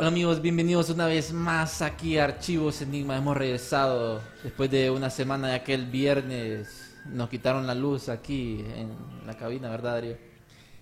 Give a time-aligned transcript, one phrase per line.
[0.00, 3.16] Hola amigos, bienvenidos una vez más aquí a Archivos Enigma.
[3.16, 6.94] Hemos regresado después de una semana de aquel viernes.
[7.06, 8.90] Nos quitaron la luz aquí en
[9.26, 10.16] la cabina, ¿verdad, Darío?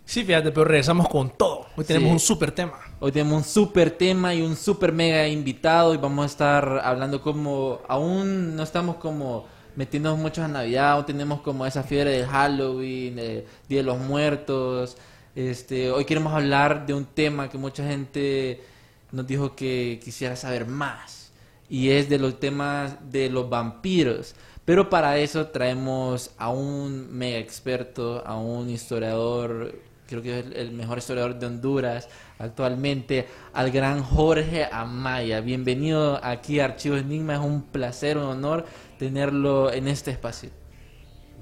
[0.04, 1.64] Sí, fíjate, pero regresamos con todo.
[1.76, 2.12] Hoy tenemos Sí.
[2.12, 2.74] un super tema.
[3.00, 7.22] Hoy tenemos un super tema y un super mega invitado y vamos a estar hablando
[7.22, 12.26] como aún no estamos como metiéndonos mucho en Navidad, aún tenemos como esa fiebre del
[12.26, 14.98] Halloween, de Día de los Muertos.
[15.34, 18.62] Este, hoy queremos hablar de un tema que mucha gente
[19.12, 21.30] nos dijo que quisiera saber más
[21.68, 24.34] y es de los temas de los vampiros.
[24.64, 29.74] Pero para eso traemos a un mega experto, a un historiador,
[30.08, 35.40] creo que es el- mejor historiador de Honduras actualmente, al gran Jorge Amaya.
[35.40, 38.66] Bienvenido aquí a Archivos Enigma, es un placer, un honor
[38.98, 40.50] tenerlo en este espacio.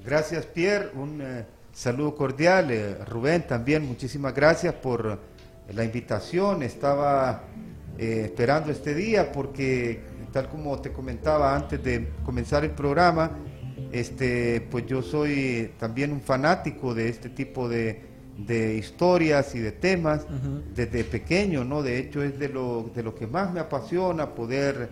[0.03, 0.91] Gracias, Pierre.
[0.93, 2.69] Un eh, saludo cordial.
[2.71, 5.19] Eh, Rubén, también muchísimas gracias por
[5.73, 6.63] la invitación.
[6.63, 7.43] Estaba
[7.97, 13.31] eh, esperando este día porque, tal como te comentaba antes de comenzar el programa,
[13.91, 18.01] este, pues yo soy también un fanático de este tipo de,
[18.37, 20.25] de historias y de temas
[20.75, 21.81] desde pequeño, ¿no?
[21.83, 24.89] De hecho es de lo, de lo que más me apasiona poder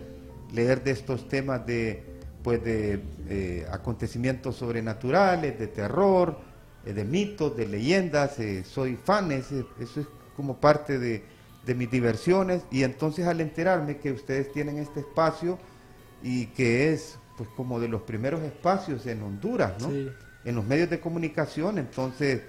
[0.53, 2.03] leer de estos temas de,
[2.44, 6.38] pues de eh, acontecimientos sobrenaturales, de terror,
[6.86, 8.40] eh, de mitos, de leyendas.
[8.40, 11.24] eh, soy fan, ese- eso es como parte de,
[11.66, 12.64] de mis diversiones.
[12.72, 15.60] Y entonces al enterarme que ustedes tienen este espacio
[16.22, 19.90] y que es pues como de los primeros espacios en Honduras, ¿no?
[19.90, 20.10] Sí.
[20.46, 22.42] En los medios de comunicación, entonces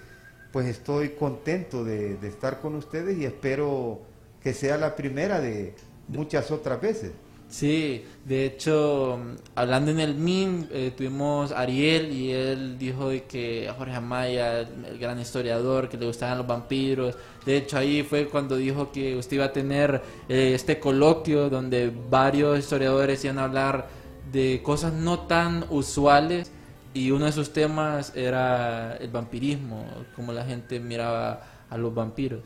[0.53, 4.01] pues estoy contento de, de estar con ustedes y espero
[4.43, 5.75] que sea la primera de
[6.09, 7.13] muchas otras veces.
[7.55, 9.17] Sí, de hecho,
[9.55, 14.99] hablando en el MIM, eh, tuvimos a Ariel y él dijo que Jorge Amaya, el
[14.99, 17.17] gran historiador, que le gustaban los vampiros.
[17.47, 21.93] De hecho, ahí fue cuando dijo que usted iba a tener eh, este coloquio donde
[22.11, 23.87] varios historiadores iban a hablar
[24.33, 26.51] de cosas no tan usuales
[26.93, 32.43] y uno de sus temas era el vampirismo, cómo la gente miraba a los vampiros.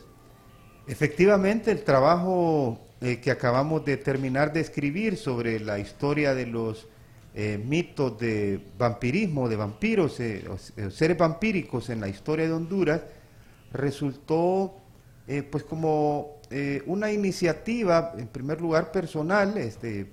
[0.87, 6.89] Efectivamente, el trabajo eh, que acabamos de terminar de escribir sobre la historia de los
[7.35, 10.45] eh, mitos de vampirismo, de vampiros, eh,
[10.77, 13.03] eh, seres vampíricos en la historia de Honduras,
[13.73, 14.75] resultó
[15.29, 16.39] eh, pues como
[16.87, 20.07] una iniciativa, en primer lugar personal, este,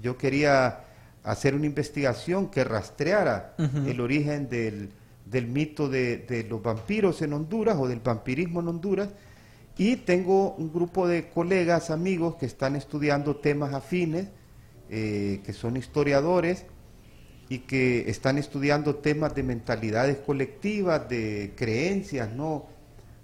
[0.00, 0.84] yo quería
[1.24, 4.90] hacer una investigación que rastreara el origen del,
[5.26, 9.08] del mito de, de los vampiros en Honduras o del vampirismo en Honduras.
[9.78, 14.26] Y tengo un grupo de colegas, amigos que están estudiando temas afines,
[14.90, 16.66] eh, que son historiadores
[17.48, 22.66] y que están estudiando temas de mentalidades colectivas, de creencias, ¿no?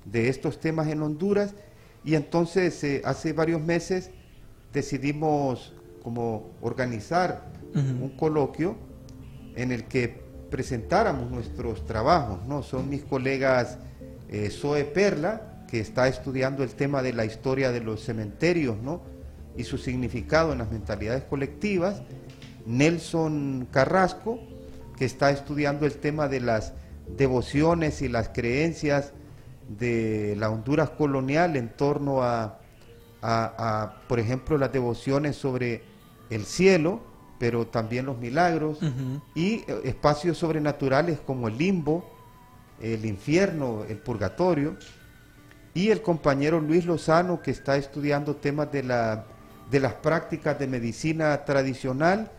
[0.05, 1.57] De estos temas en Honduras.
[2.05, 4.11] Y entonces, eh, hace varios meses
[4.73, 8.77] decidimos como organizar un coloquio
[9.57, 12.63] en el que presentáramos nuestros trabajos, ¿no?
[12.63, 13.79] Son mis colegas
[14.29, 19.03] eh, Zoe Perla, que está estudiando el tema de la historia de los cementerios, ¿no?
[19.57, 22.01] Y su significado en las mentalidades colectivas.
[22.65, 24.39] Nelson Carrasco,
[24.97, 26.75] que está estudiando el tema de las
[27.17, 29.15] devociones y las creencias
[29.69, 32.61] de la Honduras colonial en torno a,
[33.21, 35.83] a- a, por ejemplo, las devociones sobre
[36.31, 37.01] el cielo,
[37.41, 38.79] pero también los milagros
[39.35, 42.09] y eh, espacios sobrenaturales como el limbo,
[42.81, 44.77] el infierno, el purgatorio,
[45.75, 49.25] y el compañero Luis Lozano que está estudiando temas de, la,
[49.71, 52.31] de las prácticas de medicina tradicional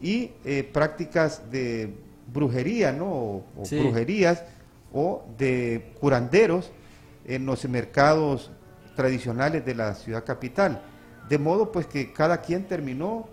[0.00, 1.94] y eh, prácticas de
[2.32, 3.06] brujería, ¿no?
[3.06, 3.78] O, o Sí.
[3.78, 4.42] brujerías
[4.92, 6.70] o de curanderos
[7.24, 8.50] en los mercados
[8.96, 10.82] tradicionales de la ciudad capital.
[11.28, 13.28] De modo pues que cada quien terminó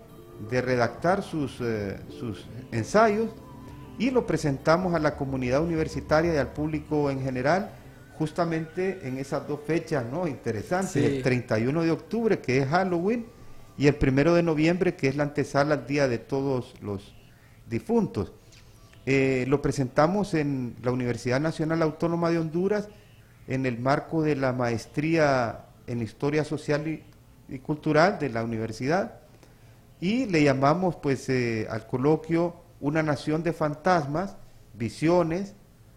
[0.48, 3.30] de redactar sus, eh, sus ensayos
[3.98, 7.72] y lo presentamos a la comunidad universitaria y al público en general
[8.20, 10.26] justamente en esas dos fechas ¿no?
[10.28, 11.02] interesantes, Sí.
[11.02, 13.24] el 31 de octubre que es Halloween
[13.78, 17.14] y el 1 de noviembre que es la antesala al Día de Todos los
[17.66, 18.34] Difuntos.
[19.06, 22.90] Eh, lo presentamos en la Universidad Nacional Autónoma de Honduras
[23.48, 27.02] en el marco de la maestría en Historia Social y,
[27.48, 29.14] y Cultural de la universidad
[29.98, 34.36] y le llamamos pues eh, al coloquio una nación de fantasmas,
[34.74, 35.54] visiones,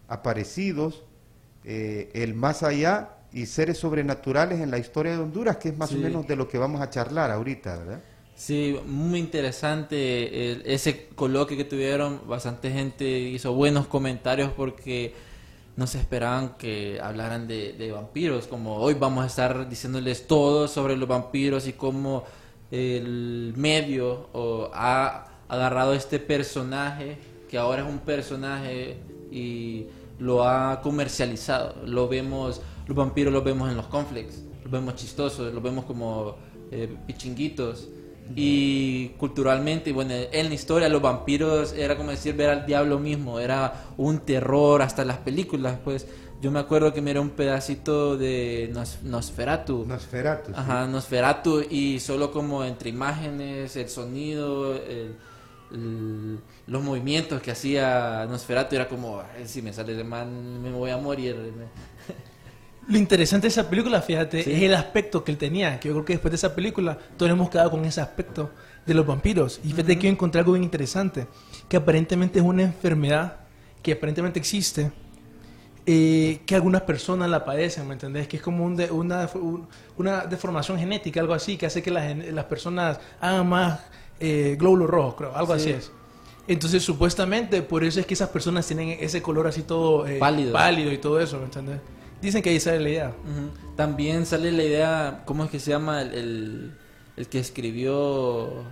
[0.08, 1.04] aparecidos,
[1.64, 5.90] eh, el más allá y seres sobrenaturales en la historia de Honduras, que es más
[5.90, 5.96] Sí.
[5.96, 8.00] o menos de lo que vamos a charlar ahorita, ¿verdad?
[8.36, 12.20] Sí, muy interesante el- ese coloquio que tuvieron.
[12.26, 15.14] Bastante gente hizo buenos comentarios porque
[15.76, 18.46] no se esperaban que hablaran de, de vampiros.
[18.46, 22.24] Como hoy vamos a estar diciéndoles todo sobre los vampiros y cómo
[22.70, 27.16] el medio o, ha agarrado este personaje,
[27.48, 28.96] que ahora es un personaje
[29.30, 29.86] y
[30.18, 31.74] lo ha comercializado.
[31.86, 36.36] Lo vemos, los vampiros los vemos en los conflicts, los vemos chistosos, los vemos como
[36.70, 37.88] eh, pichinguitos.
[38.34, 43.38] Y culturalmente, bueno, en la historia los vampiros era como decir ver al diablo mismo,
[43.38, 46.06] era un terror hasta las películas, pues
[46.40, 49.84] yo me acuerdo que me era un pedacito de Nos- Nosferatu.
[49.86, 50.52] Nosferatu.
[50.52, 50.56] sí.
[50.56, 55.16] Ajá, Nosferatu y solo como entre imágenes, el sonido, el-
[55.72, 60.70] el- los movimientos que hacía Nosferatu era como, "Ay, si me sale de man me
[60.70, 61.36] voy a morir.
[62.88, 64.52] Lo interesante de esa película, fíjate, Sí.
[64.52, 65.80] es el aspecto que él tenía.
[65.80, 68.50] Que yo creo que después de esa película, todos hemos quedado con ese aspecto
[68.84, 69.58] de los vampiros.
[69.64, 71.26] Y fíjate que yo encontré algo bien interesante.
[71.68, 73.36] Que aparentemente es una enfermedad
[73.82, 74.92] que aparentemente existe.
[75.86, 78.26] eh, que algunas personas la padecen, ¿me entendés?
[78.26, 79.68] Que es como un de- una, un-
[79.98, 83.80] una deformación genética, algo así, que hace que las, las personas hagan más
[84.18, 85.60] eh, glóbulos rojos, creo, algo Sí.
[85.60, 85.92] así es.
[86.46, 90.52] Entonces, supuestamente, por eso es que esas personas tienen ese color así todo eh, Pálido.
[90.52, 91.80] pálido y todo eso, ¿me entendés?
[92.20, 93.12] Dicen que ahí sale la idea.
[93.76, 96.74] También sale la idea, ¿cómo es que se llama el, el,
[97.16, 98.64] el que escribió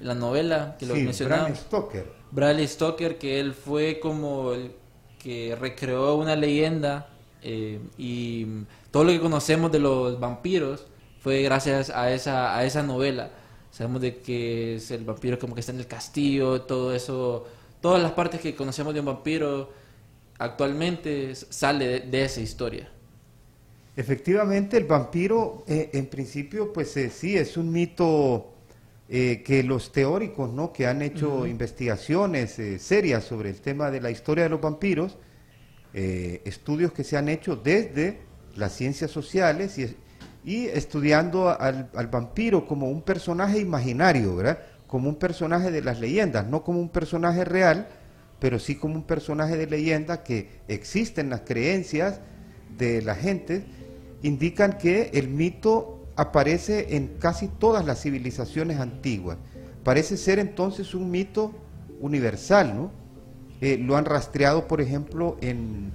[0.00, 1.44] la novela que lo mencionaba?
[1.44, 2.12] Bram Stoker.
[2.30, 4.72] Bradley Stoker, que él fue como el
[5.18, 7.08] que recreó una leyenda
[7.42, 8.46] eh, y
[8.90, 10.86] todo lo que conocemos de los vampiros
[11.20, 13.30] fue gracias a esa, a esa novela.
[13.74, 17.44] Sabemos de que es el vampiro como que está en el castillo, todo eso,
[17.80, 19.68] todas las partes que conocemos de un vampiro
[20.38, 22.88] actualmente sale de, de esa historia.
[23.96, 28.52] Efectivamente, el vampiro, eh, en principio, pues eh, sí, es un mito
[29.08, 30.72] eh, que los teóricos, ¿no?
[30.72, 35.18] Que han hecho investigaciones serias sobre el tema de la historia de los vampiros,
[35.92, 38.18] estudios que se han hecho desde
[38.54, 39.96] las ciencias sociales y,
[40.44, 44.58] y estudiando al, al vampiro como un personaje imaginario, ¿verdad?
[44.86, 47.88] Como un personaje de las leyendas, no como un personaje real,
[48.38, 52.20] pero sí como un personaje de leyenda que existe en las creencias
[52.76, 53.64] de la gente,
[54.22, 59.38] indican que el mito aparece en casi todas las civilizaciones antiguas.
[59.82, 61.54] Parece ser entonces un mito
[62.00, 62.90] universal, ¿no?
[63.60, 65.92] Eh, lo han rastreado, por ejemplo, en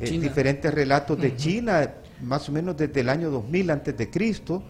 [0.00, 4.62] eh, diferentes relatos de China, más o menos desde el año 2000 antes de Cristo.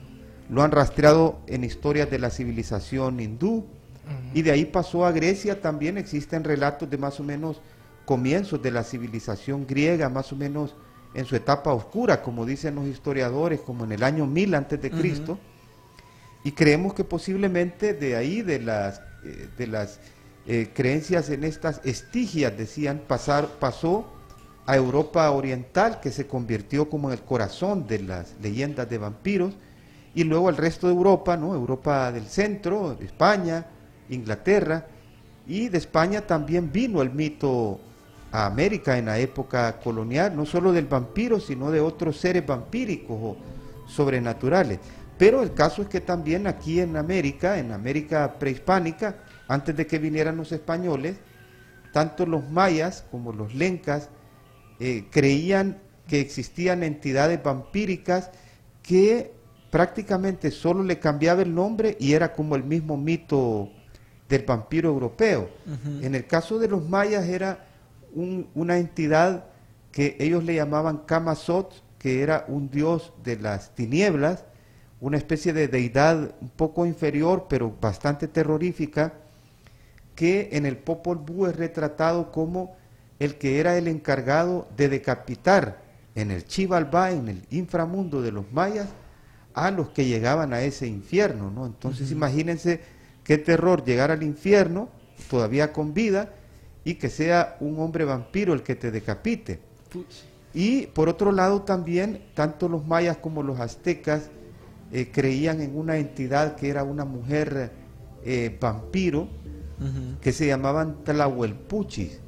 [0.48, 3.66] Lo han rastreado en historias de la civilización hindú.
[4.34, 7.60] Y de ahí pasó a Grecia, también existen relatos de más o menos
[8.04, 10.74] comienzos de la civilización griega, más o menos
[11.14, 14.90] en su etapa oscura, como dicen los historiadores, como en el año 1000 antes de
[14.90, 15.38] Cristo.
[16.44, 20.00] Y creemos que posiblemente de ahí, de las, eh, de las
[20.46, 24.12] eh, creencias en estas estigias, decían, pasar, pasó
[24.66, 29.54] a Europa Oriental, que se convirtió como en el corazón de las leyendas de vampiros,
[30.14, 31.54] y luego al resto de Europa, ¿no?
[31.54, 33.66] Europa del centro, España,
[34.10, 34.86] Inglaterra,
[35.46, 37.80] y de España también vino el mito
[38.30, 43.18] a América en la época colonial, no solo del vampiro, sino de otros seres vampíricos
[43.20, 43.36] o
[43.86, 44.78] sobrenaturales.
[45.18, 49.16] Pero el caso es que también aquí en América, en América prehispánica,
[49.48, 51.16] antes de que vinieran los españoles,
[51.92, 54.08] tanto los mayas como los lencas
[54.84, 58.30] eh, creían que existían entidades vampíricas
[58.82, 59.32] que
[59.70, 63.70] prácticamente solo le cambiaba el nombre y era como el mismo mito
[64.28, 65.48] del vampiro europeo.
[66.04, 67.64] En el caso de los mayas era
[68.14, 69.44] un- una entidad
[69.92, 74.44] que ellos le llamaban Kamazot, que era un dios de las tinieblas,
[75.00, 79.12] una especie de deidad un poco inferior, pero bastante terrorífica,
[80.16, 82.74] que en el Popol Vuh es retratado como
[83.18, 85.82] el que era el encargado de decapitar
[86.14, 88.88] en el Chivalba, en el inframundo de los mayas,
[89.54, 91.66] a los que llegaban a ese infierno, ¿no?
[91.66, 92.80] Entonces imagínense
[93.24, 94.88] qué terror llegar al infierno,
[95.30, 96.34] todavía con vida,
[96.84, 99.60] y que sea un hombre vampiro el que te decapite.
[100.54, 104.30] Y por otro lado también, tanto los mayas como los aztecas
[104.90, 107.70] eh, creían en una entidad que era una mujer
[108.24, 109.28] eh, vampiro,
[110.20, 112.20] que se llamaban Tlahuelpuchis.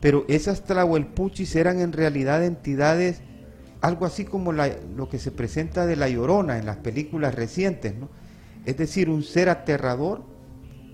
[0.00, 3.20] Pero esas Tlahuelpuchis eran en realidad entidades,
[3.80, 7.94] algo así como la- lo que se presenta de La Llorona en las películas recientes,
[7.96, 8.08] ¿no?
[8.64, 10.22] Es decir, un ser aterrador,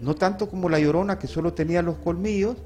[0.00, 2.56] no tanto como La Llorona que solo tenía los colmillos,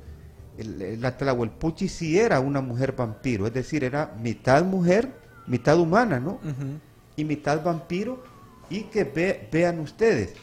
[0.58, 5.12] el- la Tlahuelpuchi sí era una mujer vampiro, es decir, era mitad mujer,
[5.46, 6.40] mitad humana, ¿no?
[7.16, 8.22] Y mitad vampiro
[8.70, 10.34] y que ve- vean ustedes,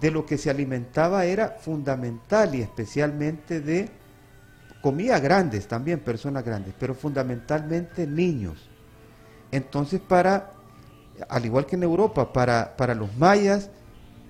[0.00, 3.88] de lo que se alimentaba era fundamental y especialmente de,
[4.82, 8.68] comía grandes también, personas grandes, pero fundamentalmente niños.
[9.50, 10.50] Entonces para,
[11.28, 13.70] al igual que en Europa, para, para los mayas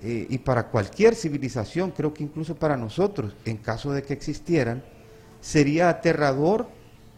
[0.02, 4.84] eh, y para cualquier civilización, creo que incluso para nosotros, en caso de que existieran,
[5.40, 6.68] sería aterrador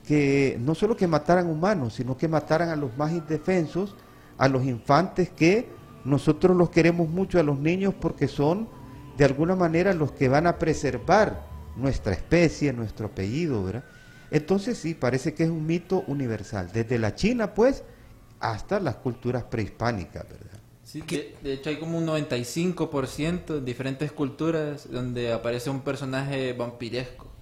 [0.06, 3.96] que no solo que mataran humanos, sino que mataran a los más indefensos,
[4.38, 5.68] a los infantes que
[6.04, 8.68] nosotros los queremos mucho a los niños porque son
[9.16, 13.84] de alguna manera los que van a preservar nuestra especie, nuestro apellido, ¿verdad?
[14.30, 17.84] Entonces sí, parece que es un mito universal, desde la China pues
[18.40, 20.60] hasta las culturas prehispánicas, ¿verdad?
[20.82, 26.52] Sí, de, de hecho hay como un 95% en diferentes culturas donde aparece un personaje
[26.52, 27.32] vampiresco.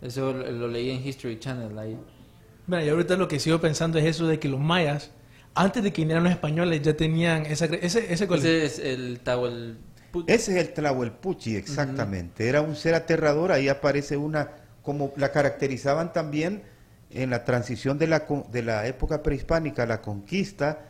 [0.00, 1.98] Eso lo, lo leí en History Channel ahí.
[2.66, 5.10] Mira, y ahorita lo que sigo pensando es eso de que los mayas,
[5.54, 8.40] antes de que vinieran los españoles, ya tenían esa, ese, ese, cuál?
[8.40, 9.20] Ese es el
[10.26, 12.48] Ese es el Tlahuelpuchi, exactamente.
[12.48, 14.50] Era un ser aterrador, ahí aparece una,
[14.82, 16.62] como la caracterizaban también
[17.10, 20.80] en la transición de la, de la época prehispánica a la conquista,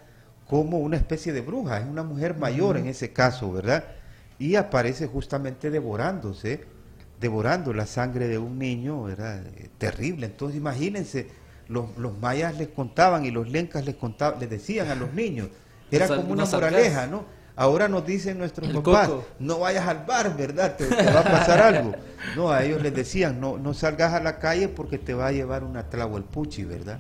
[0.47, 3.85] como una especie de bruja, es una mujer mayor en ese caso, ¿verdad?
[4.39, 6.65] Y aparece justamente devorándose,
[7.21, 9.45] devorando la sangre de un niño, ¿verdad?
[9.57, 10.27] Eh, terrible.
[10.27, 11.29] Entonces imagínense,
[11.69, 15.49] los, los mayas les contaban y los lencas les contaban, les decían a los niños,
[15.91, 17.25] era como una moraleja, ¿no?
[17.59, 19.25] Ahora nos dicen nuestros El papás, coco.
[19.39, 20.77] no vayas al bar, ¿verdad?
[20.77, 21.93] Te, te va a pasar algo.
[22.37, 25.33] No, a ellos les decían, no, no salgas a la calle porque te va a
[25.33, 26.99] llevar una tlahuelpuchi, ¿verdad?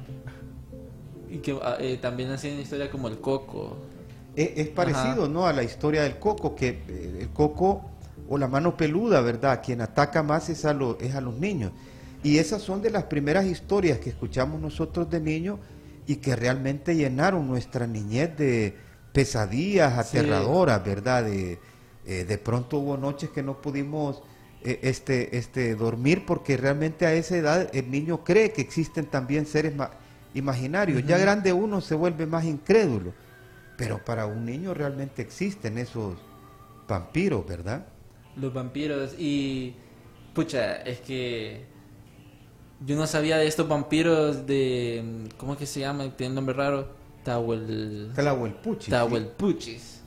[1.30, 3.76] Y que ah, eh, también hacían historia como el coco.
[4.34, 5.28] Es, es parecido, Ajá.
[5.28, 5.46] ¿no?
[5.46, 7.82] A la historia del coco, que eh, el coco
[8.28, 9.60] o la mano peluda, ¿verdad?
[9.64, 11.72] Quien ataca más es a, lo- es a los niños.
[12.22, 15.58] Y esas son de las primeras historias que escuchamos nosotros de niños
[16.06, 18.74] y que realmente llenaron nuestra niñez de
[19.16, 20.18] pesadillas Sí.
[20.18, 21.24] aterradoras, ¿verdad?
[21.24, 21.58] De,
[22.06, 24.22] eh, de pronto hubo noches que no pudimos
[24.62, 29.46] eh, este, este, dormir porque realmente a esa edad el niño cree que existen también
[29.46, 29.90] seres ma-
[30.34, 31.04] imaginarios.
[31.06, 33.12] Ya grande uno se vuelve más incrédulo.
[33.78, 36.18] Pero para un niño realmente existen esos
[36.88, 37.86] vampiros, ¿verdad?
[38.36, 39.74] Los vampiros y...
[40.34, 41.64] Pucha, es que...
[42.86, 45.28] Yo no sabía de estos vampiros de...
[45.38, 46.04] ¿Cómo es que se llama?
[46.16, 46.88] Tiene un nombre raro.
[47.26, 48.12] Tahuel...
[48.14, 48.88] Tlahuelpuchi.
[48.88, 50.00] Tahuelpuchis.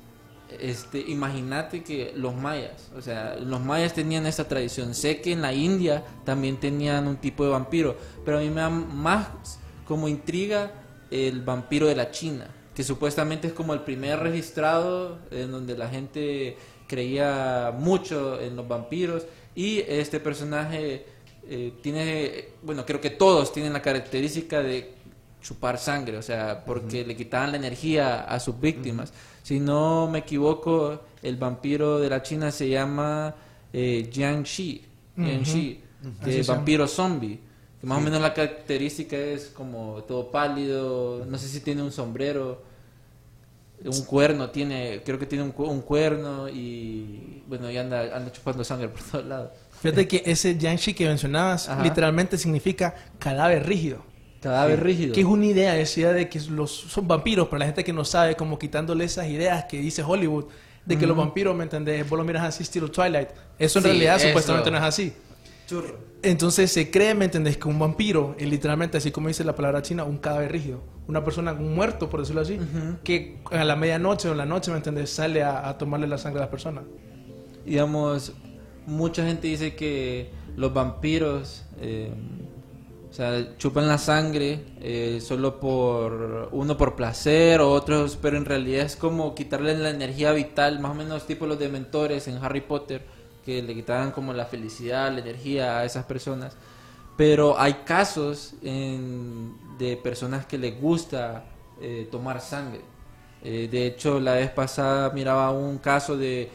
[0.57, 4.95] Este, imagínate que los mayas, o sea, los mayas tenían esta tradición.
[4.95, 8.61] Sé que en la India también tenían un tipo de vampiro, pero a mí me
[8.61, 10.71] da más como intriga
[11.11, 15.89] el vampiro de la China, que supuestamente es como el primer registrado en donde la
[15.89, 16.55] gente
[16.87, 21.05] creía mucho en los vampiros y este personaje
[21.47, 24.98] eh, tiene, bueno, creo que todos tienen la característica de
[25.41, 29.13] chupar sangre, o sea, porque le quitaban la energía a sus víctimas.
[29.43, 33.35] Si no me equivoco, el vampiro de la China se llama
[33.73, 34.81] eh, se
[35.15, 36.55] llama.
[36.55, 37.39] vampiro zombie.
[37.79, 41.93] Que más o menos la característica es como todo pálido, no sé si tiene un
[41.93, 42.61] sombrero,
[43.85, 48.65] un cuerno, tiene, creo que tiene un, un cuerno y bueno, y anda, anda chupando
[48.65, 49.51] sangre por todos lados.
[49.81, 51.81] Fíjate que ese Yanshi que mencionabas Ajá.
[51.81, 54.03] literalmente significa cadáver rígido.
[54.41, 55.13] Cadáver rígido.
[55.13, 57.93] Que es una idea, esa idea de que los, son vampiros, para la gente que
[57.93, 60.45] no sabe, como quitándole esas ideas que dice Hollywood,
[60.85, 62.07] de que los vampiros, ¿me entendés?
[62.09, 63.29] Vos lo miras así, estilo Twilight.
[63.59, 64.27] Eso en Sí, realidad eso.
[64.27, 65.13] supuestamente no es así.
[66.23, 67.57] Entonces se cree, ¿me entendés?
[67.57, 70.81] Que un vampiro es literalmente, así como dice la palabra china, un cadáver rígido.
[71.07, 72.59] Una persona, un muerto, por decirlo así,
[73.03, 75.09] que a la medianoche o en la noche, ¿me entendés?
[75.11, 76.83] Sale a, a tomarle la sangre a las personas.
[77.65, 78.33] digamos,
[78.87, 82.11] mucha gente dice que los vampiros, eh,
[83.09, 88.85] o sea, chupan la sangre eh, solo por uno por placer, otros, pero en realidad
[88.85, 93.03] es como quitarle la energía vital, más o menos tipo los dementores en Harry Potter,
[93.43, 96.55] que le quitaban como la felicidad, la energía a esas personas.
[97.17, 101.45] Pero hay casos en- de personas que les gusta
[101.81, 102.81] eh, tomar sangre.
[103.41, 106.49] Eh, de hecho, la vez pasada miraba un caso de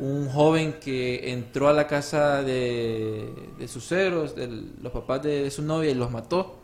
[0.00, 3.28] un joven que entró a la casa de,
[3.58, 4.48] de sus ceros, de
[4.82, 6.56] los papás de, de su novia, y los mató.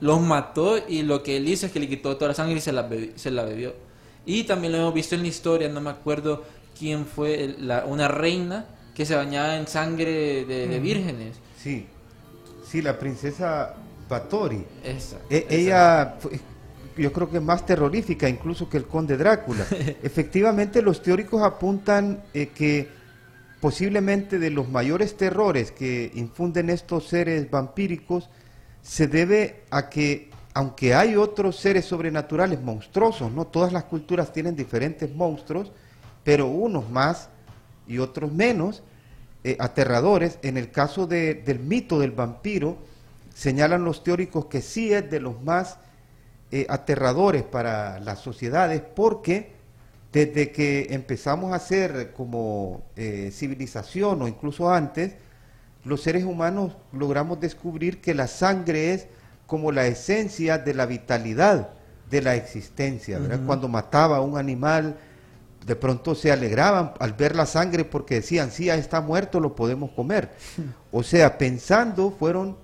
[0.00, 2.60] Los mató y lo que él hizo es que le quitó toda la sangre y
[2.60, 3.74] se la, bebi- se la bebió.
[4.24, 6.44] Y también lo hemos visto en la historia, no me acuerdo
[6.78, 11.36] quién fue, el- la- una reina que se bañaba en sangre de, de vírgenes.
[11.58, 11.86] Sí,
[12.66, 13.74] sí, la princesa
[14.08, 14.64] Batori.
[14.84, 15.54] Esa, E- esa.
[15.54, 16.14] ella,
[17.00, 19.66] yo creo que es más terrorífica incluso que el conde Drácula.
[20.02, 22.88] Efectivamente, los teóricos apuntan eh, que
[23.60, 28.30] posiblemente de los mayores terrores que infunden estos seres vampíricos
[28.82, 34.56] se debe a que, aunque hay otros seres sobrenaturales monstruosos, no todas las culturas tienen
[34.56, 35.70] diferentes monstruos,
[36.24, 37.28] pero unos más
[37.86, 38.82] y otros menos
[39.44, 40.38] eh, aterradores.
[40.42, 42.78] En el caso de- del mito del vampiro,
[43.34, 45.78] señalan los teóricos que sí es de los más
[46.52, 49.52] eh, aterradores para las sociedades porque
[50.12, 55.14] desde que empezamos a ser como eh, civilización o incluso antes,
[55.84, 59.06] los seres humanos logramos descubrir que la sangre es
[59.46, 61.70] como la esencia de la vitalidad
[62.10, 63.40] de la existencia, ¿verdad?
[63.46, 64.96] Cuando mataba a un animal,
[65.64, 69.54] de pronto se alegraban al ver la sangre porque decían, sí, ya está muerto, lo
[69.54, 70.30] podemos comer.
[70.90, 72.56] O sea, pensando, fueron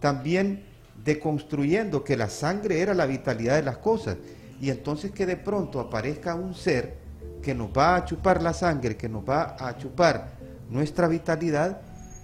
[0.00, 0.64] también
[1.04, 4.16] deconstruyendo que la sangre era la vitalidad de las cosas.
[4.60, 6.96] Y entonces que de pronto aparezca un ser
[7.42, 10.38] que nos va a chupar la sangre, que nos va a chupar
[10.70, 11.80] nuestra vitalidad,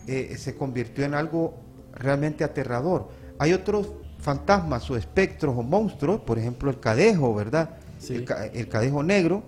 [0.07, 1.55] eh, se convirtió en algo
[1.93, 3.09] realmente aterrador.
[3.39, 7.71] Hay otros fantasmas o espectros o monstruos, por ejemplo el cadejo, ¿verdad?
[7.99, 8.15] Sí.
[8.15, 9.43] El, ca- el cadejo negro,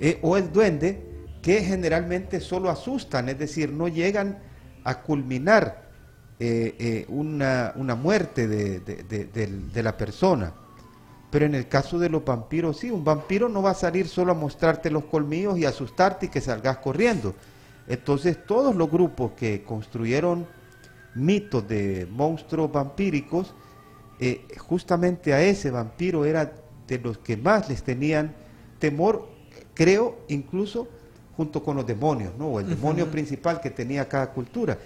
[0.00, 1.06] eh, o el duende,
[1.42, 4.40] que generalmente solo asustan, es decir, no llegan
[4.84, 5.89] a culminar
[6.40, 10.52] eh, eh, una, una muerte de, de- de- del- de la persona.
[11.30, 14.32] Pero en el caso de los vampiros, sí, un vampiro no va a salir solo
[14.32, 17.34] a mostrarte los colmillos y asustarte y que salgas corriendo.
[17.86, 20.46] Entonces todos los grupos que construyeron
[21.14, 23.52] mitos de monstruos vampíricos,
[24.18, 26.52] eh, justamente a ese vampiro era
[26.88, 28.34] de los que más les tenían
[28.78, 29.28] temor,
[29.74, 30.88] creo, incluso
[31.36, 32.48] junto con los demonios, ¿no?
[32.48, 34.78] O el demonio principal que tenía cada cultura.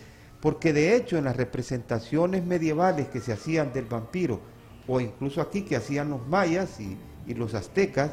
[0.44, 4.40] Porque de hecho en las representaciones medievales que se hacían del vampiro,
[4.86, 8.10] o incluso aquí que hacían los mayas y, y los aztecas,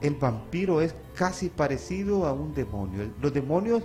[0.00, 3.08] el vampiro es casi parecido a un demonio.
[3.20, 3.84] Los demonios,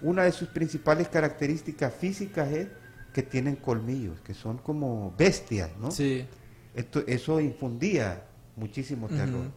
[0.00, 2.66] una de sus principales características físicas es
[3.14, 5.92] que tienen colmillos, que son como bestias, ¿no?
[5.92, 6.26] Sí.
[6.74, 8.24] Esto, eso infundía
[8.56, 9.52] muchísimo terror.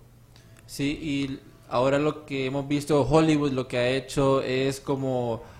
[0.67, 5.54] Sí, y ahora lo que hemos visto, Hollywood lo que ha hecho es como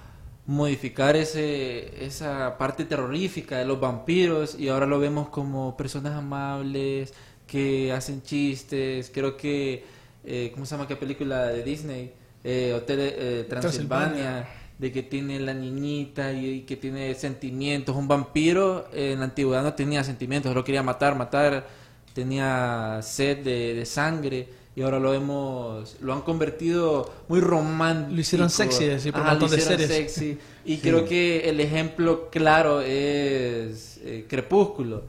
[0.47, 7.13] modificar ese, esa parte terrorífica de los vampiros y ahora lo vemos como personas amables
[7.47, 9.11] que hacen chistes.
[9.13, 9.83] Creo que,
[10.23, 12.13] eh, ¿cómo se llama qué película de Disney?
[12.43, 14.49] Eh, Hotel eh, Transilvania, Transilvania.
[14.77, 17.95] de que tiene la niñita y, y que tiene sentimientos.
[17.95, 21.67] Un vampiro en la antigüedad no tenía sentimientos, lo quería matar, matar,
[22.13, 28.13] tenía sed de, de sangre y ahora lo hemos lo han convertido muy romántico.
[28.15, 29.87] Lo hicieron sexy, así, por un Ajá, montón lo de hicieron series.
[29.87, 30.37] sexy.
[30.65, 35.03] y creo que el ejemplo claro es eh, Crepúsculo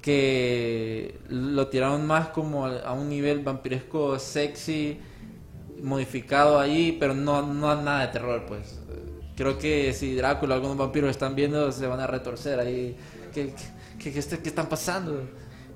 [0.00, 4.98] que lo tiraron más como a, a un nivel vampiresco sexy
[5.82, 8.78] modificado ahí pero no no nada de terror pues.
[9.36, 12.96] Creo que si Drácula o algunos vampiros están viendo se van a retorcer ahí.
[13.32, 13.52] Qué,
[13.98, 15.22] qué, qué qué están pasando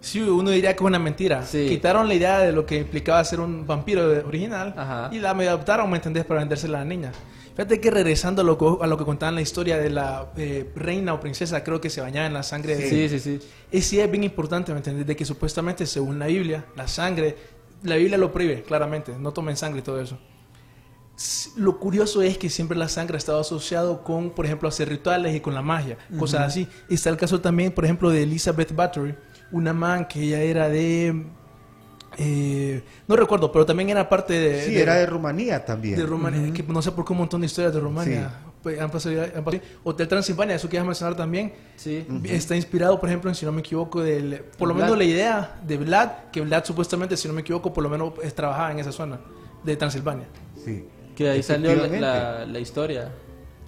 [0.06, 1.44] Sí, uno diría que es una mentira.
[1.44, 1.66] Sí.
[1.68, 5.10] Quitaron la idea de lo que implicaba ser un vampiro original Ajá.
[5.12, 6.24] y la medio adaptaron, ¿me entendés?
[6.24, 7.10] Para vendérsela a la niña.
[7.56, 10.70] Fíjate que regresando a lo que, a lo que contaban la historia de la eh,
[10.76, 12.88] reina o princesa, creo que se bañaba en la sangre de...
[12.88, 15.08] sí sí sí Esa idea es bien importante, ¿me entendés?
[15.08, 17.36] De que supuestamente, según la Biblia, la sangre,
[17.82, 20.18] la Biblia lo prohíbe, claramente, no tomen sangre y todo eso.
[21.56, 25.34] Lo curioso es que siempre la sangre ha estado asociado con, por ejemplo, hacer rituales
[25.34, 26.68] y con la magia, cosas así.
[26.88, 29.16] Está el caso también, por ejemplo, de Elizabeth Bathory,
[29.52, 31.24] una man que ella era de...
[32.18, 34.62] eh, no recuerdo, pero también era parte de...
[34.64, 35.96] Sí, de- era de Rumanía también.
[35.96, 38.32] de Rumania, que no sé por qué un montón de historias de Rumania.
[38.62, 42.56] Pues, han pasado- han pasado- Hotel Transilvania, eso que ibas a mencionar también, sí está
[42.56, 44.84] inspirado, por ejemplo, en, si no me equivoco, del, por lo Vlad.
[44.86, 48.14] menos la idea de Vlad, que Vlad supuestamente, si no me equivoco, por lo menos
[48.22, 49.20] es- trabajaba en esa zona
[49.62, 50.26] de Transilvania.
[50.64, 50.84] Sí.
[51.14, 53.10] que ahí salió la, la, la historia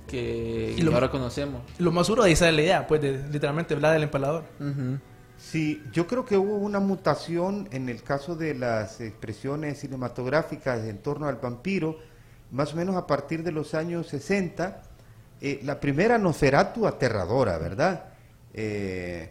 [0.09, 3.23] que Y lo- ahora conocemos Lo más duro de esa es la idea, pues, de,
[3.31, 4.45] literalmente Vlad el empalador.
[4.59, 4.99] Ujú.
[5.51, 10.99] Sí, yo creo que hubo una mutación en el caso de las expresiones cinematográficas en
[10.99, 11.97] torno al vampiro,
[12.51, 14.83] más o menos a partir de los años 60.
[15.41, 18.11] Eh, la primera Nosferatu aterradora, ¿verdad?
[18.53, 19.31] Eh,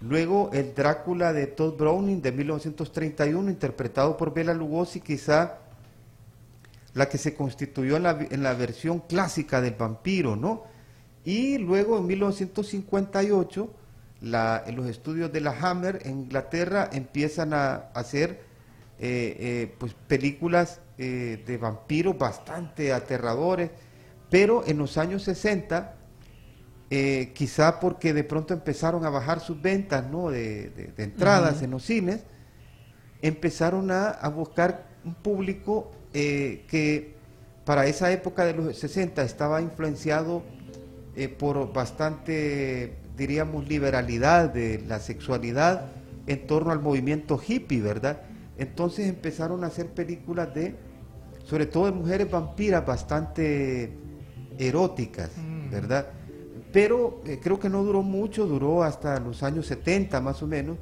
[0.00, 5.58] Luego el Drácula de Todd Browning de 1931, interpretado por Bela Lugosi, quizá
[6.94, 10.62] la que se constituyó en la, en la versión clásica del vampiro, ¿no?
[11.24, 13.74] Y luego en 1958,
[14.20, 18.40] la- los estudios de la Hammer en Inglaterra empiezan a hacer
[19.00, 23.70] eh, eh, pues películas eh, de vampiros bastante aterradores,
[24.30, 25.94] pero en los años 60
[26.90, 30.30] eh, quizá porque de pronto empezaron a bajar sus ventas ¿no?
[30.30, 32.22] de, de- de entradas en los cines,
[33.22, 37.14] empezaron a, a buscar un público que
[37.64, 40.42] para esa época de los 60 estaba influenciado
[41.38, 45.86] por bastante, diríamos, liberalidad de la sexualidad
[46.26, 48.22] en torno al movimiento hippie, ¿verdad?
[48.56, 50.74] Entonces empezaron a hacer películas de,
[51.44, 53.92] sobre todo de mujeres vampiras bastante
[54.58, 55.30] eróticas,
[55.70, 56.08] ¿verdad?
[56.72, 60.76] Pero eh, creo que no duró mucho, duró hasta los años 70 más o menos,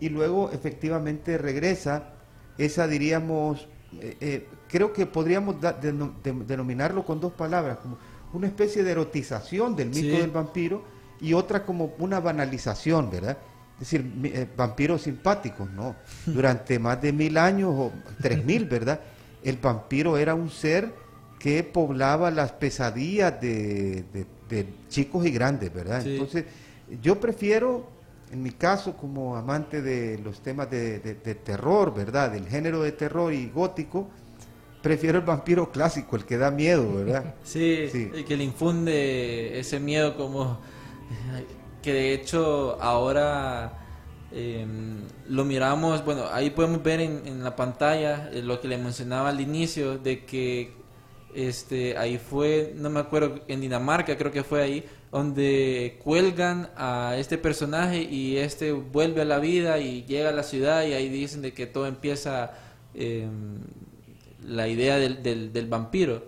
[0.00, 2.10] y luego efectivamente regresa
[2.58, 3.66] esa, diríamos,
[4.00, 7.96] eh, eh, creo que podríamos da- deno- de- denominarlo con dos palabras, como
[8.32, 10.20] una especie de erotización del mito Sí.
[10.20, 10.82] del vampiro
[11.20, 13.38] y otra como una banalización, ¿verdad?
[13.74, 15.96] Es decir, eh, vampiros simpáticos, ¿no?
[16.26, 19.00] Durante más de mil años o tres mil, ¿verdad?
[19.42, 20.92] El vampiro era un ser
[21.38, 26.02] que poblaba las pesadillas de, de- de chicos y grandes, ¿verdad?
[26.02, 26.12] Sí.
[26.12, 26.44] Entonces,
[27.02, 27.88] yo prefiero,
[28.30, 32.30] en mi caso, como amante de los temas de, de- terror, ¿verdad?
[32.30, 34.08] Del género de terror y gótico,
[34.82, 37.34] prefiero el vampiro clásico, el que da miedo, ¿verdad?
[37.44, 38.10] Sí, Sí.
[38.14, 40.58] y que le infunde ese miedo como
[41.82, 43.78] que de hecho ahora
[44.32, 44.66] eh,
[45.28, 49.40] lo miramos, bueno, ahí podemos ver en, la pantalla eh, lo que le mencionaba al
[49.40, 50.72] inicio de que
[51.34, 57.14] este ahí fue, no me acuerdo, en Dinamarca creo que fue ahí donde cuelgan a
[57.16, 61.08] este personaje y este vuelve a la vida y llega a la ciudad y ahí
[61.08, 62.52] dicen de que todo empieza
[62.94, 63.28] eh,
[64.44, 66.24] la idea del, del, del vampiro.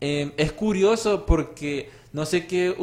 [0.00, 2.74] Eh, es curioso porque no sé qué,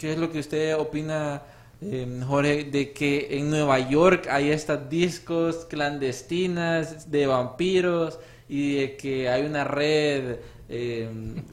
[0.00, 1.42] es lo que usted opina,
[1.80, 8.96] eh, Jorge, de que en Nueva York hay estas discos clandestinas de vampiros y de
[8.96, 10.36] que hay una red
[10.68, 11.08] eh,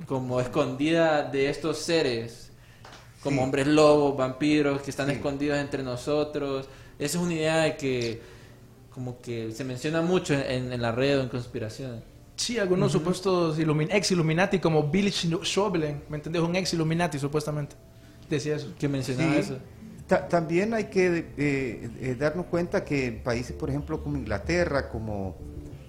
[0.05, 2.51] como escondida de estos seres,
[3.23, 3.43] como Sí.
[3.45, 5.13] hombres lobos, vampiros que están Sí.
[5.13, 6.67] escondidos entre nosotros.
[6.99, 8.21] Esa es una idea de que
[8.93, 12.01] como que se menciona mucho en, en la red o en conspiraciones.
[12.35, 16.41] Sí, algunos supuestos ilumin- ex Illuminati como Billy Schobelen, ¿me entendés?
[16.41, 17.75] Un ex Illuminati supuestamente.
[18.29, 18.73] Decía eso.
[18.79, 19.39] que mencionaba Sí.
[19.39, 19.59] eso.
[20.07, 24.89] Ta- también hay que eh, eh, darnos cuenta que en países, por ejemplo, como Inglaterra,
[24.89, 25.35] como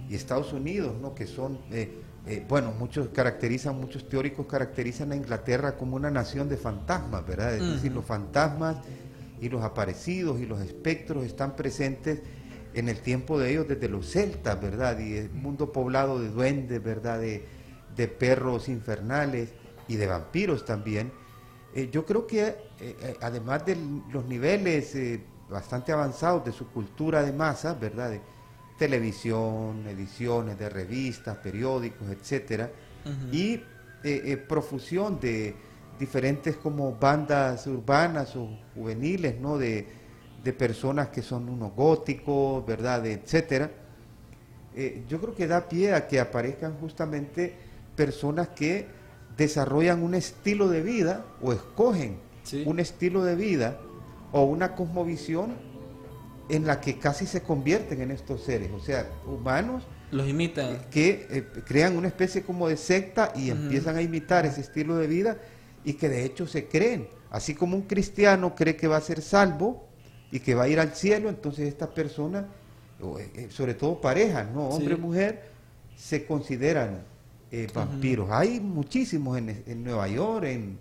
[0.09, 1.15] y Estados Unidos, ¿no?
[1.15, 1.91] que son, eh,
[2.27, 7.55] eh, bueno, muchos caracterizan, muchos teóricos caracterizan a Inglaterra como una nación de fantasmas, ¿verdad?
[7.57, 8.77] Es decir, los fantasmas
[9.41, 12.21] y los aparecidos y los espectros están presentes
[12.77, 14.99] en el tiempo de ellos desde los celtas, ¿verdad?
[14.99, 17.19] Y el mundo poblado de duendes, ¿verdad?
[17.19, 17.43] De,
[17.97, 19.49] de perros infernales
[19.89, 21.11] y de vampiros también.
[21.75, 23.79] Eh, yo creo que eh, eh, además de
[24.13, 28.11] los niveles eh, bastante avanzados de su cultura de masas, ¿verdad?
[28.11, 28.21] De
[28.79, 32.71] televisión, ediciones de revistas, periódicos, etcétera,
[33.33, 33.57] y
[34.49, 35.55] profusión de
[35.99, 39.57] diferentes como bandas urbanas o juveniles, ¿no?
[39.57, 39.96] De,
[40.47, 43.03] de personas que son unos góticos, ¿verdad?
[43.03, 43.69] De etcétera.
[44.77, 47.53] Eh, yo creo que da pie a que aparezcan justamente
[47.97, 48.87] personas que
[49.37, 52.63] desarrollan un estilo de vida o escogen Sí.
[52.65, 53.77] un estilo de vida
[54.31, 55.55] o una cosmovisión
[56.49, 59.83] en la que casi se convierten en estos seres, o sea, humanos
[60.13, 60.79] Los imitan.
[60.93, 65.09] que eh, crean una especie como de secta y empiezan a imitar ese estilo de
[65.09, 65.39] vida
[65.85, 67.09] y que de hecho se creen.
[67.31, 69.86] Así como un cristiano cree que va a ser salvo
[70.37, 72.45] y que va a ir al cielo, entonces estas personas,
[73.01, 74.69] o, eh, eh, sobre todo parejas, ¿no?
[74.69, 75.49] Hombre y mujer,
[75.97, 77.03] se consideran
[77.51, 78.29] eh, vampiros.
[78.31, 80.79] Hay muchísimos en, en Nueva York, en,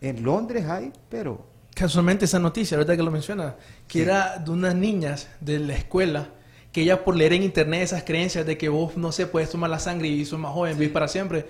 [0.00, 1.44] en Londres hay, pero...
[1.74, 3.54] Casualmente esa noticia, ahorita que lo menciona,
[3.86, 4.04] que Sí.
[4.04, 6.28] era de unas niñas de la escuela
[6.72, 9.68] que ella por leer en internet esas creencias de que vos, no sé, puedes tomar
[9.68, 10.78] la sangre y sos más joven, Sí.
[10.80, 11.46] vivís para siempre,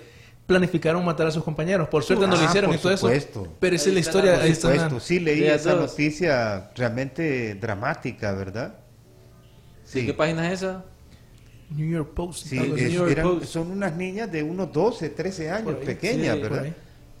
[0.47, 1.89] planificaron matar a sus compañeros.
[1.89, 3.41] Por suerte no lo Ah, hicieron por y todo supuesto.
[3.43, 3.53] eso.
[3.59, 4.39] Pero esa Ahí es la historia.
[4.39, 5.91] Por supuesto, sí leí Sí, esa todos.
[5.91, 8.75] noticia realmente dramática, ¿verdad?
[9.93, 10.85] ¿De qué página es esa?
[11.69, 12.47] New York Post.
[12.47, 13.45] Sí, es- New York eran- Post.
[13.51, 16.65] son unas niñas de unos 12, 13 años, ahí, pequeñas, sí, ¿verdad?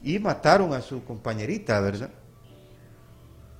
[0.03, 2.09] Y mataron a su compañerita, ¿verdad?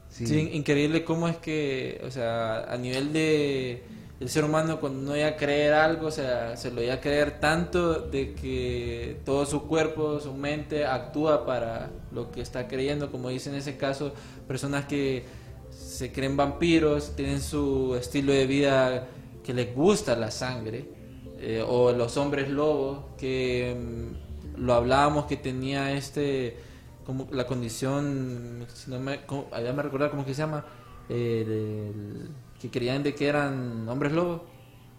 [0.09, 0.49] Sí, Sí.
[0.53, 3.83] increíble cómo es que, o sea, a nivel de
[4.19, 7.01] el ser humano cuando no llega a creer algo, o sea, se lo llega a
[7.01, 13.11] creer tanto de que todo su cuerpo, su mente actúa para lo que está creyendo,
[13.11, 14.13] como dice en ese caso,
[14.47, 15.25] personas que
[15.69, 19.07] se creen vampiros, tienen su estilo de vida
[19.43, 20.85] que les gusta la sangre,
[21.39, 26.57] eh, o los hombres lobos, que mm, lo hablábamos que tenía este,
[27.05, 30.65] como la condición, si no me, cómo- allá me cómo que se llama,
[31.09, 32.29] Eh, el-
[32.61, 34.41] que creían de que eran hombres lobos.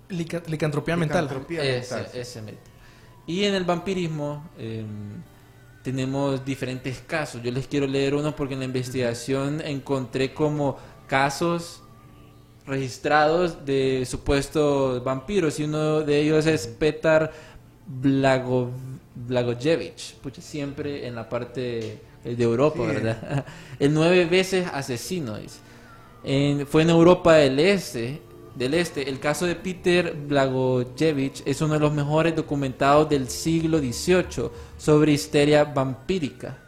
[0.08, 1.24] Lica- licantropía mental.
[1.24, 2.42] Licantropía Ese, mental, ese.
[3.26, 4.84] Y en el vampirismo eh,
[5.82, 7.42] tenemos diferentes casos.
[7.42, 11.82] Yo les quiero leer uno porque en la investigación encontré como casos
[12.66, 17.32] registrados de supuestos vampiros y uno de ellos es Petar
[17.86, 18.70] Blago,
[19.14, 22.86] Blagojevich, pucha, siempre en la parte eh, de Europa, Sí.
[22.94, 23.46] ¿verdad?
[23.78, 25.60] El nueve veces asesino, dice.
[26.24, 28.20] En- fue en Europa del Este,
[28.54, 29.09] del Este.
[29.09, 35.12] El caso de Peter Blagojevich es uno de los mejores documentados del siglo XVIII sobre
[35.12, 36.59] histeria vampírica.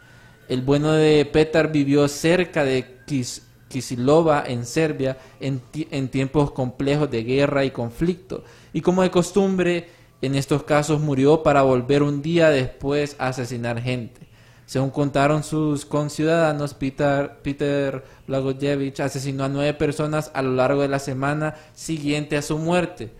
[0.47, 6.51] El bueno de Petar vivió cerca de Kis- Kisilova en Serbia en, ti- en tiempos
[6.51, 8.43] complejos de guerra y conflicto.
[8.73, 9.87] Y como de costumbre,
[10.21, 14.27] en estos casos murió para volver un día después a asesinar gente.
[14.65, 20.87] Según contaron sus conciudadanos, Peter, Peter Blagojevich asesinó a nueve personas a lo largo de
[20.87, 23.11] la semana siguiente a su muerte.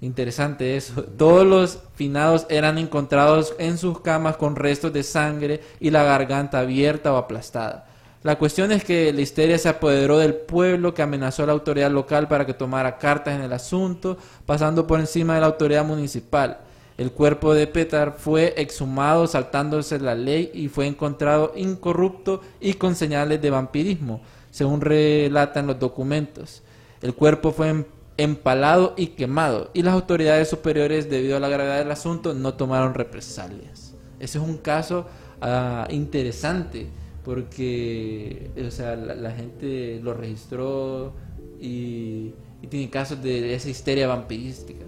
[0.00, 1.04] Interesante eso.
[1.04, 6.58] Todos los finados eran encontrados en sus camas con restos de sangre y la garganta
[6.58, 7.86] abierta o aplastada.
[8.24, 11.90] La cuestión es que la histeria se apoderó del pueblo que amenazó a la autoridad
[11.92, 16.58] local para que tomara cartas en el asunto, pasando por encima de la autoridad municipal.
[16.96, 22.96] El cuerpo de Petar fue exhumado saltándose la ley y fue encontrado incorrupto y con
[22.96, 26.62] señales de vampirismo, según relatan los documentos.
[27.02, 27.84] El cuerpo fue em-
[28.16, 32.94] empalado y quemado y las autoridades superiores, debido a la gravedad del asunto, no tomaron
[32.94, 33.94] represalias.
[34.18, 35.06] Ese es un caso
[35.40, 36.88] ah, interesante
[37.24, 41.12] porque o sea, la, la gente lo registró
[41.60, 42.32] y,
[42.62, 44.84] y tiene casos de esa histeria vampirística.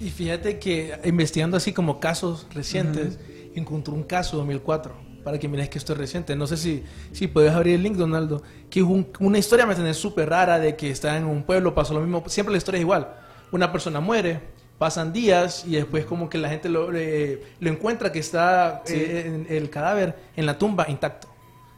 [0.00, 3.18] Y fíjate que investigando así como casos recientes,
[3.54, 4.94] encontré un caso 2004,
[5.26, 6.36] para que mires que esto es reciente.
[6.36, 9.74] No sé si, si puedes abrir el link, Donaldo, que es un- una historia, me
[9.74, 12.78] tenés súper rara de que está en un pueblo, pasó lo mismo, siempre la historia
[12.78, 13.08] es igual.
[13.50, 14.38] Una persona muere,
[14.78, 19.24] pasan días y después como que la gente lo, eh, lo encuentra que está eh,
[19.26, 21.26] en- el cadáver en la tumba intacto,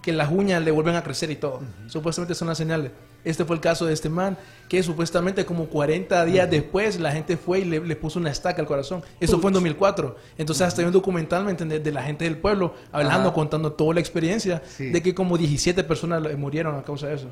[0.08, 1.60] que las uñas le vuelven a crecer y todo.
[1.86, 2.92] Supuestamente son las señales.
[3.24, 4.38] Este fue el caso de este man,
[4.70, 8.62] que supuestamente como 40 días después la gente fue y le, le puso una estaca
[8.62, 9.02] al corazón.
[9.20, 10.16] Eso fue en 2004.
[10.38, 11.84] Entonces hasta hay un documental, ¿me entendés?
[11.84, 14.86] De la gente del pueblo hablando, contando toda la experiencia Sí.
[14.90, 17.28] de que como 17 personas le- murieron a causa de eso.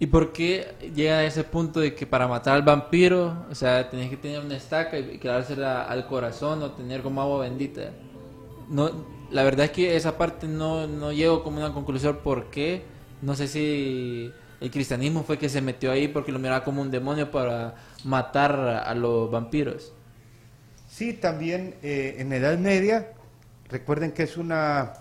[0.00, 3.88] ¿Y por qué llega a ese punto de que para matar al vampiro, o sea,
[3.88, 7.82] tenés que tener una estaca y quedársela al corazón o tener como agua bendita?
[8.68, 8.90] No,
[9.32, 12.82] la verdad es que esa parte no, no llego como una conclusión por qué.
[13.22, 16.90] No sé si el cristianismo fue que se metió ahí porque lo miraba como un
[16.90, 19.92] demonio para matar a, los vampiros.
[20.88, 23.12] Sí, también eh, en la Edad Media,
[23.70, 24.92] recuerden que es una,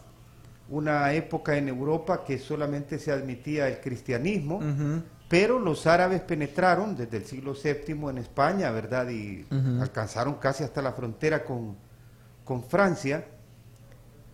[0.70, 5.04] una época en Europa que solamente se admitía el cristianismo, Ujú.
[5.28, 9.10] pero los árabes penetraron desde el siglo VII en España, ¿verdad?
[9.10, 9.82] Y Ujú.
[9.82, 11.76] alcanzaron casi hasta la frontera con,
[12.46, 13.26] con Francia.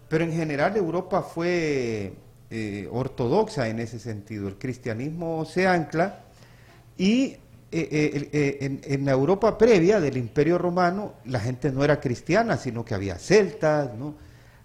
[0.10, 2.14] Pero en general Europa fue
[2.50, 4.48] eh, ortodoxa en ese sentido.
[4.48, 6.22] El cristianismo se ancla
[6.98, 7.36] y
[7.72, 12.58] eh, eh, en, en la Europa previa del Imperio Romano la gente no era cristiana,
[12.58, 14.16] sino que había celtas, ¿no?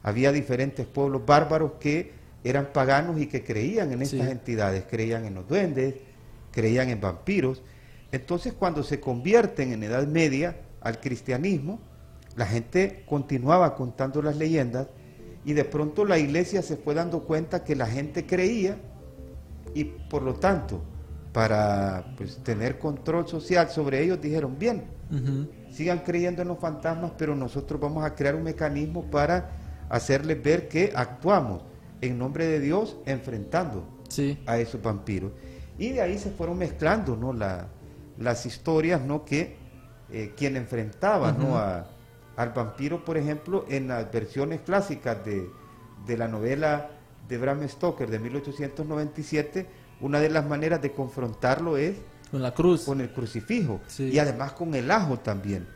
[0.05, 2.12] había diferentes pueblos bárbaros que
[2.44, 4.31] eran paganos y que creían en estas Sí.
[4.31, 5.94] entidades, creían en los duendes,
[6.52, 7.62] creían en vampiros.
[8.12, 11.81] Entonces cuando se convierten en Edad Media al cristianismo,
[12.37, 14.87] la gente continuaba contando las leyendas
[15.44, 18.76] y de pronto la iglesia se fue dando cuenta que la gente creía
[19.74, 20.83] y por lo tanto
[21.33, 24.85] para pues, tener control social sobre ellos dijeron bien
[25.70, 29.50] sigan creyendo en los fantasmas pero nosotros vamos a crear un mecanismo para
[29.90, 31.62] hacerles ver que actuamos
[32.00, 34.38] en nombre de Dios enfrentando Sí.
[34.46, 35.33] a esos vampiros
[35.78, 37.68] y de ahí se fueron mezclando no La-
[38.18, 39.57] las historias no que
[40.11, 41.87] eh, quien enfrentaba no a-
[42.36, 45.50] al vampiro por ejemplo en las versiones clásicas de,
[46.06, 46.90] de la novela
[47.28, 49.66] de Bram Stoker de 1897
[50.00, 51.96] una de las maneras de confrontarlo es
[52.30, 52.84] Con la cruz.
[52.84, 54.04] con el crucifijo Sí.
[54.12, 55.66] y además con el ajo también,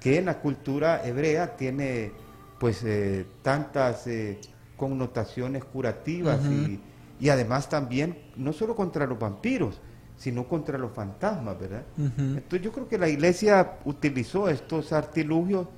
[0.00, 2.12] que en la cultura hebrea tiene
[2.58, 4.40] pues eh, tantas eh,
[4.76, 6.80] connotaciones curativas y,
[7.20, 9.80] y además también no solo contra los vampiros,
[10.16, 11.82] sino contra los fantasmas, ¿verdad?
[11.98, 15.68] Entonces yo creo que la iglesia utilizó estos artilugios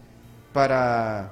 [0.59, 1.31] para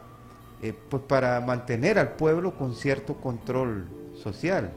[0.63, 3.89] eh, pues para mantener al pueblo con cierto control
[4.23, 4.71] social.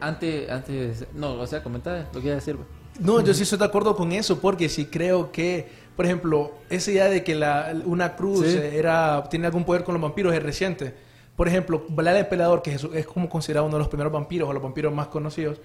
[0.00, 2.56] Antes, antes, no, o sea, comentar lo que iba a decir.
[2.56, 2.68] pues.
[3.00, 6.90] No, yo sí estoy de acuerdo con eso, porque sí creo que, por ejemplo, esa
[6.90, 8.58] idea de que la, una cruz Sí.
[8.62, 10.94] era, tiene algún poder con los vampiros es reciente.
[11.40, 14.46] Por ejemplo, Vlad el Pelador, que es, es como considerado uno de los primeros vampiros
[14.46, 15.58] o los vampiros más conocidos,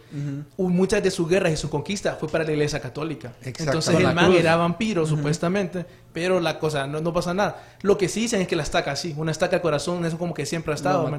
[0.56, 3.34] u- muchas de sus guerras y sus conquistas fue para la iglesia católica.
[3.44, 4.40] Entonces el man cruz.
[4.40, 7.62] era vampiro, supuestamente, pero la cosa, no, no pasa nada.
[7.82, 10.34] Lo que sí dicen es que la estaca sí, una estaca al corazón, eso como
[10.34, 11.12] que siempre ha estado.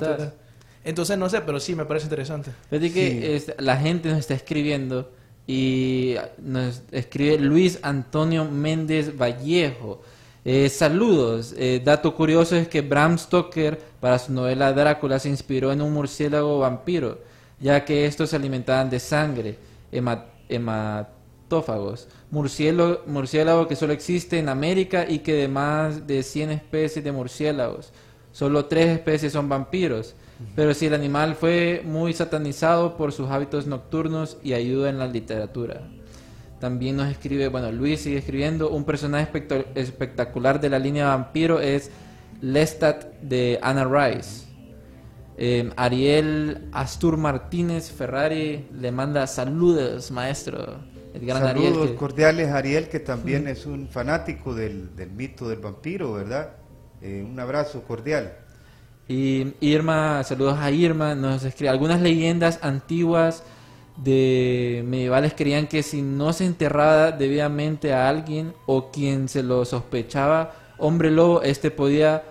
[0.84, 2.50] Entonces no sé, pero sí me parece interesante.
[2.70, 3.20] Fíjate que Sí.
[3.24, 5.12] este, la gente nos está escribiendo
[5.46, 10.00] y nos escribe Luis Antonio Méndez Vallejo.
[10.48, 11.52] Eh, saludos.
[11.58, 15.92] Eh, dato curioso es que Bram Stoker para su novela Drácula se inspiró en un
[15.92, 17.18] murciélago vampiro,
[17.58, 19.58] ya que estos se alimentaban de sangre,
[19.90, 22.06] hema- hematófagos.
[22.30, 27.10] Murciélago, murciélago que solo existe en América y que de más de 100 especies de
[27.10, 27.90] murciélagos,
[28.30, 30.14] solo tres especies son vampiros.
[30.54, 35.06] Pero si el animal fue muy satanizado por sus hábitos nocturnos y ayuda en la
[35.08, 35.88] literatura.
[36.60, 39.28] También nos escribe, bueno, Luis sigue escribiendo, un personaje
[39.74, 41.90] espectacular de la línea vampiro es
[42.40, 44.46] Lestat de Anna Rice.
[45.38, 50.76] Eh, Ariel Astur Martínez Ferrari le manda saludos, maestro.
[51.12, 51.88] El gran Saludos Ariel.
[51.90, 56.52] que- cordiales a Ariel, que también es un fanático del, del mito del vampiro, ¿verdad?
[57.02, 58.32] Eh, un abrazo cordial.
[59.08, 63.42] Y Irma, saludos a Irma, nos escribe algunas leyendas antiguas
[63.96, 69.64] de medievales creían que si no se enterraba debidamente a alguien o quien se lo
[69.64, 72.22] sospechaba hombre lobo, este podía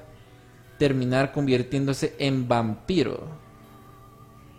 [0.77, 3.23] terminar convirtiéndose en vampiro.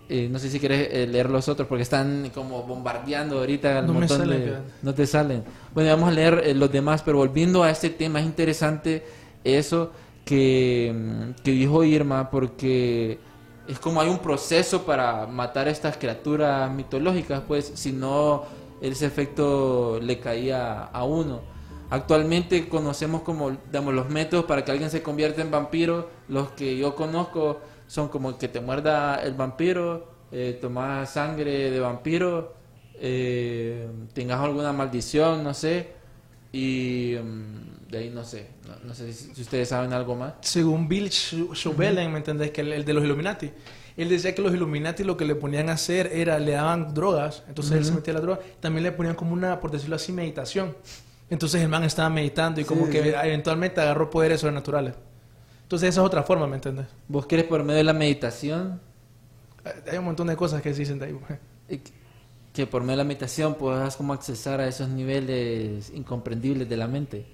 [0.08, 3.92] Eh, no sé si quieres eh, leer los otros porque están como bombardeando ahorita No
[3.92, 4.62] me montón de- fíjate.
[4.82, 5.44] no te salen.
[5.74, 9.04] Bueno, vamos a leer eh, los demás, pero volviendo a este tema, es interesante
[9.42, 9.90] eso
[10.24, 13.18] que, mm, que dijo Irma, porque
[13.68, 18.44] es como hay un proceso para matar a estas criaturas mitológicas, pues si no,
[18.80, 21.40] ese efecto le caía a uno.
[21.88, 26.10] Actualmente conocemos como, digamos, los métodos para que alguien se convierta en vampiro.
[26.28, 31.78] Los que yo conozco son como que te muerda el vampiro, eh, tomas sangre de
[31.78, 32.54] vampiro,
[32.94, 35.92] eh, tengas alguna maldición, no sé.
[36.52, 40.34] Y mm, de ahí no sé, no, no sé si, si ustedes saben algo más.
[40.40, 42.50] según Bill Sch- Schobelen, ¿me entendés?
[42.50, 43.50] Que el, el de los Illuminati.
[43.96, 47.44] Él decía que los Illuminati lo que le ponían a hacer era, le daban drogas,
[47.48, 50.76] entonces él se metía la droga, también le ponían como una, por decirlo así, meditación.
[51.30, 53.08] Entonces el man estaba meditando y como que sí.
[53.24, 54.94] eventualmente agarró poderes sobrenaturales.
[55.62, 56.86] Entonces esa es otra forma, ¿me entiendes?
[57.08, 58.80] ¿Vos querés por medio de la meditación?
[59.90, 61.18] Hay un montón de cosas que se dicen de ahí.
[61.68, 61.80] eh,
[62.52, 66.86] que por medio de la meditación puedas como accesar a esos niveles incomprendibles de la
[66.86, 67.26] mente.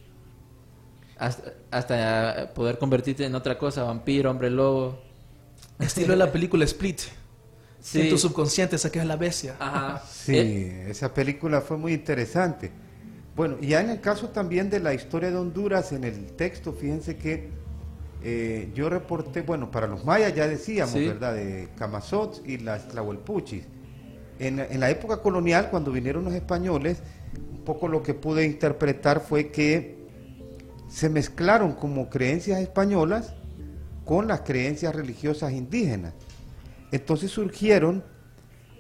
[1.22, 4.98] Hasta, hasta poder convertirte en otra cosa, vampiro, hombre lobo.
[5.78, 6.98] Estilo de la película Split.
[7.80, 8.00] Sí.
[8.00, 9.54] En tu subconsciente saques a la bestia.
[9.60, 10.02] Ajá.
[10.10, 12.72] Sí, Eh, esa película fue muy interesante.
[13.36, 16.72] Bueno, y ya en el caso también de la historia de Honduras, en el texto,
[16.72, 17.50] fíjense que
[18.24, 21.06] eh, yo reporté, bueno, para los mayas ya decíamos, Sí.
[21.06, 21.34] ¿verdad?
[21.34, 23.62] De Camazots y las Tlahuelpuchis.
[24.40, 26.98] En, en la época colonial, cuando vinieron los españoles,
[27.52, 30.01] un poco lo que pude interpretar fue que
[30.92, 33.32] se mezclaron como creencias españolas
[34.04, 36.12] con las creencias religiosas indígenas.
[36.90, 38.04] Entonces surgieron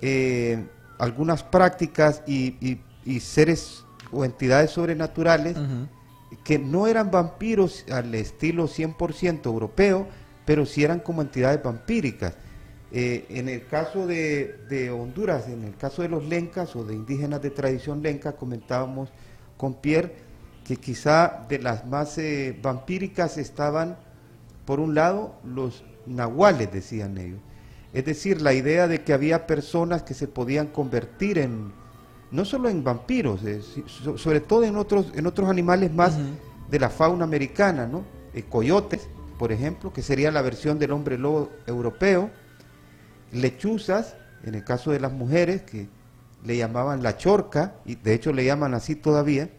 [0.02, 0.66] eh,
[0.98, 5.56] algunas prácticas y, y- y seres o entidades sobrenaturales
[6.44, 10.06] que no eran vampiros al estilo 100% europeo,
[10.44, 12.34] pero sí eran como entidades vampíricas.
[12.90, 16.94] Eh, en el caso de, de Honduras, en el caso de los lencas o de
[16.94, 19.10] indígenas de tradición lenca, comentábamos
[19.56, 20.14] con Pierre
[20.64, 23.96] que quizá de las más eh, vampíricas estaban,
[24.64, 27.40] por un lado, los nahuales, decían ellos.
[27.92, 31.72] Es decir, la idea de que había personas que se podían convertir en,
[32.30, 36.16] no solo en vampiros, eh, so- sobre todo en otros, en otros animales más
[36.70, 38.04] de la fauna americana, ¿no?
[38.32, 42.30] Eh, coyotes, por ejemplo, que sería la versión del hombre lobo europeo,
[43.32, 45.88] lechuzas, en el caso de las mujeres, que
[46.44, 49.50] le llamaban la chorca, y de hecho le llaman así todavía,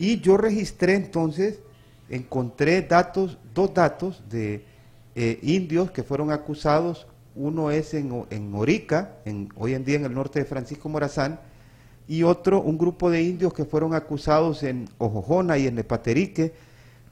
[0.00, 1.60] y yo registré entonces,
[2.08, 4.64] encontré datos, dos datos de
[5.14, 10.06] eh, indios que fueron acusados, uno es en, en Orica, en, hoy en día en
[10.06, 11.38] el norte de Francisco Morazán,
[12.08, 16.54] y otro, un grupo de indios que fueron acusados en Ojojona y en Nepaterique,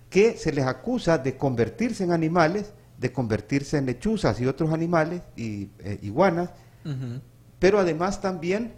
[0.09, 5.21] que se les acusa de convertirse en animales, de convertirse en lechuzas y otros animales,
[5.37, 6.49] y eh, iguanas,
[7.59, 8.73] pero además también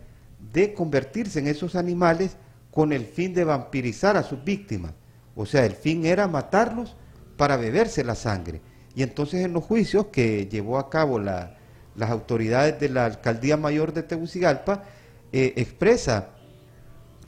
[0.53, 2.37] de convertirse en esos animales
[2.71, 4.93] con el fin de vampirizar a sus víctimas.
[5.35, 6.97] O sea, el fin era matarlos
[7.37, 8.61] para beberse la sangre.
[8.95, 11.57] Y entonces en los juicios que llevó a cabo la,
[11.97, 14.85] las autoridades de la alcaldía mayor de Tegucigalpa,
[15.33, 16.31] eh, expresa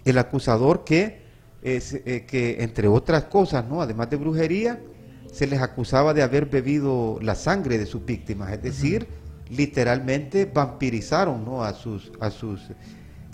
[0.04, 1.22] el acusador que,
[1.62, 3.82] es, eh, que, entre otras cosas, ¿no?
[3.82, 4.80] además de brujería,
[5.32, 9.06] se les acusaba de haber bebido la sangre de sus víctimas, es decir,
[9.48, 11.62] literalmente vampirizaron ¿no?
[11.62, 12.60] a sus a sus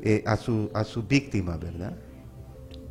[0.02, 1.92] eh, a, su, a sus víctimas, ¿verdad?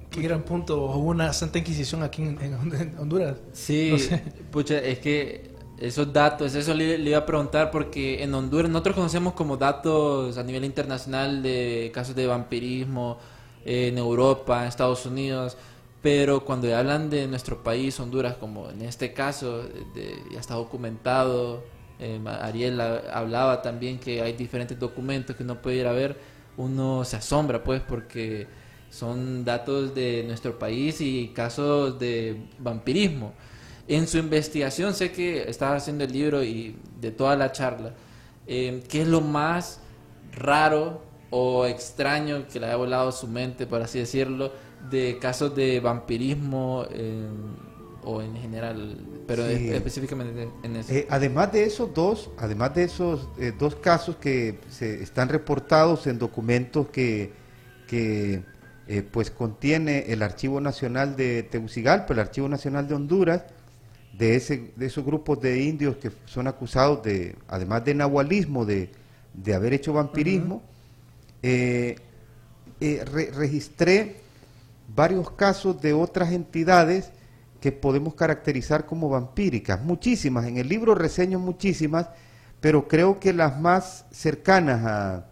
[0.10, 0.86] Qué gran punto.
[0.86, 3.38] Hubo una santa inquisición aquí en, en Honduras.
[3.54, 4.24] Sí, No sé.
[4.52, 8.96] pucha, es que esos datos, eso le, le iba a preguntar porque en Honduras nosotros
[8.96, 13.18] conocemos como datos a nivel internacional de casos de vampirismo
[13.66, 15.56] eh, en Europa, en Estados Unidos,
[16.02, 21.64] pero cuando hablan de nuestro país, Honduras, como en este caso, de- ya está documentado,
[22.00, 26.18] eh, Ariel ha- hablaba también que hay diferentes documentos que uno puede ir a ver,
[26.58, 28.48] uno se asombra pues porque
[28.90, 33.34] son datos de nuestro país y casos de vampirismo.
[33.88, 37.94] En su investigación, sé que estaba haciendo el libro y de toda la charla,
[38.46, 39.80] eh, ¿qué es lo más
[40.34, 44.52] raro o extraño que le haya volado su mente, por así decirlo,
[44.90, 47.28] de casos de vampirismo eh,
[48.10, 48.98] o en general,
[49.28, 49.54] pero Sí.
[49.68, 50.94] es- específicamente en eso?
[50.94, 56.08] Eh, además de esos dos, además de esos eh, dos casos que se están reportados
[56.08, 57.34] en documentos que,
[57.86, 58.44] que
[58.88, 63.44] eh, pues contiene el Archivo Nacional de Tegucigalpa, el Archivo Nacional de Honduras,
[64.18, 68.90] de ese, de esos grupos de indios que son acusados de, además de nahualismo, de,
[69.34, 70.64] de haber hecho vampirismo,
[71.44, 74.16] re- registré
[74.96, 77.12] varios casos de otras entidades
[77.68, 82.08] que podemos caracterizar como vampíricas, muchísimas, en el libro reseño muchísimas,
[82.62, 85.26] pero creo que las más cercanas a-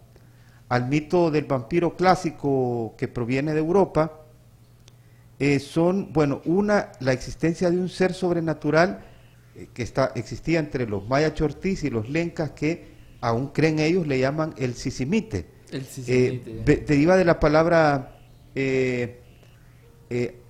[0.68, 4.20] al mito del vampiro clásico que proviene de Europa
[5.38, 9.00] eh, son, bueno, una, la existencia de un ser sobrenatural
[9.54, 12.84] eh, que está, existía entre los maya chortís y los lencas que
[13.22, 15.46] aún creen ellos, le llaman el sisimite.
[15.70, 16.84] El Eh, sisimite.
[16.86, 18.12] deriva de la palabra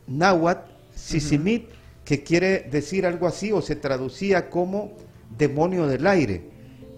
[0.09, 1.69] náhuatl, sisimit,
[2.07, 4.93] que quiere decir algo así o se traducía como
[5.37, 6.45] demonio del aire.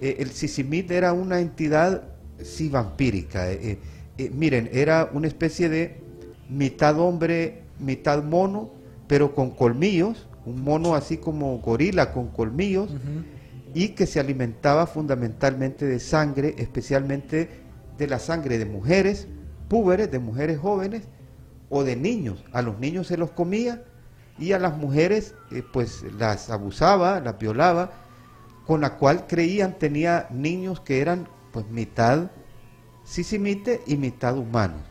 [0.00, 2.04] Eh, el sisimit era una entidad,
[2.40, 3.50] sí, vampírica.
[3.50, 3.78] eh,
[4.18, 5.96] eh, miren, era una especie de
[6.50, 8.70] mitad hombre, mitad mono,
[9.06, 12.90] pero con colmillos, un mono así como gorila con colmillos,
[13.74, 17.48] y que se alimentaba fundamentalmente de sangre, especialmente
[17.96, 19.26] de la sangre de mujeres
[19.68, 21.04] púberes, de mujeres jóvenes
[21.70, 22.44] o de niños.
[22.52, 23.84] A los niños se los comía
[24.38, 27.92] y a las mujeres eh, pues las abusaba, las violaba,
[28.66, 32.30] con la cual creían tenía niños que eran pues mitad
[33.04, 34.82] sisimite y mitad humanos.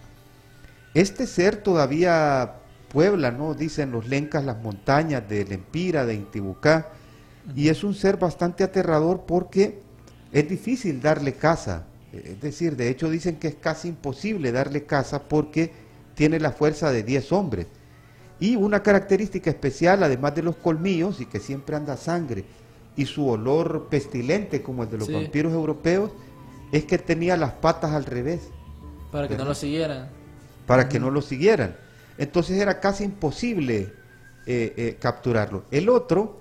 [0.93, 2.55] Este ser todavía
[2.89, 3.53] puebla, ¿no?
[3.53, 6.89] Dicen los lencas las montañas de Lempira, de Intibucá,
[7.55, 9.81] y es un ser bastante aterrador porque
[10.31, 11.85] es difícil darle casa.
[12.11, 15.71] Es decir, de hecho dicen que es casi imposible darle casa porque
[16.15, 17.67] tiene la fuerza de 10 hombres.
[18.39, 22.45] Y una característica especial, además de los colmillos y que siempre anda sangre,
[22.95, 25.13] y su olor pestilente como el de los Sí.
[25.13, 26.11] vampiros europeos,
[26.71, 28.41] es que tenía las patas al revés
[29.11, 30.09] Para que no lo siguieran.
[30.65, 31.75] para que no lo siguieran.
[32.17, 33.93] Entonces era casi imposible
[34.49, 35.63] eh, eh, capturarlo.
[35.71, 36.39] El otro,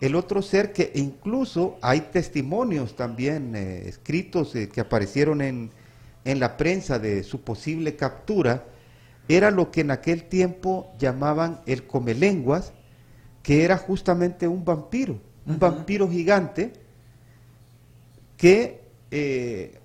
[0.00, 5.70] el otro ser que incluso hay testimonios también eh, escritos que aparecieron en,
[6.24, 8.64] en la prensa de su posible captura,
[9.28, 12.72] era lo que en aquel tiempo llamaban el comelenguas,
[13.42, 16.72] que era justamente un vampiro, un vampiro gigante
[18.36, 19.78] que eh,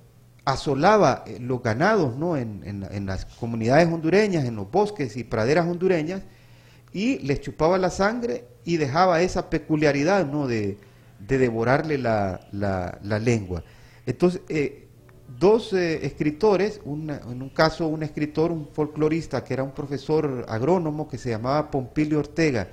[0.45, 2.37] asolaba eh, los ganados ¿no?
[2.37, 6.21] en, en- en las comunidades hondureñas, en los bosques y praderas hondureñas,
[6.91, 10.47] y les chupaba la sangre y dejaba esa peculiaridad ¿no?
[10.47, 10.77] de,
[11.19, 13.63] de devorarle la, la- la lengua.
[14.05, 14.82] Entonces, eh,
[15.39, 20.45] dos eh, escritores, una- en un caso un escritor, un folclorista que era un profesor
[20.47, 22.67] agrónomo que se llamaba Pompilio Ortega,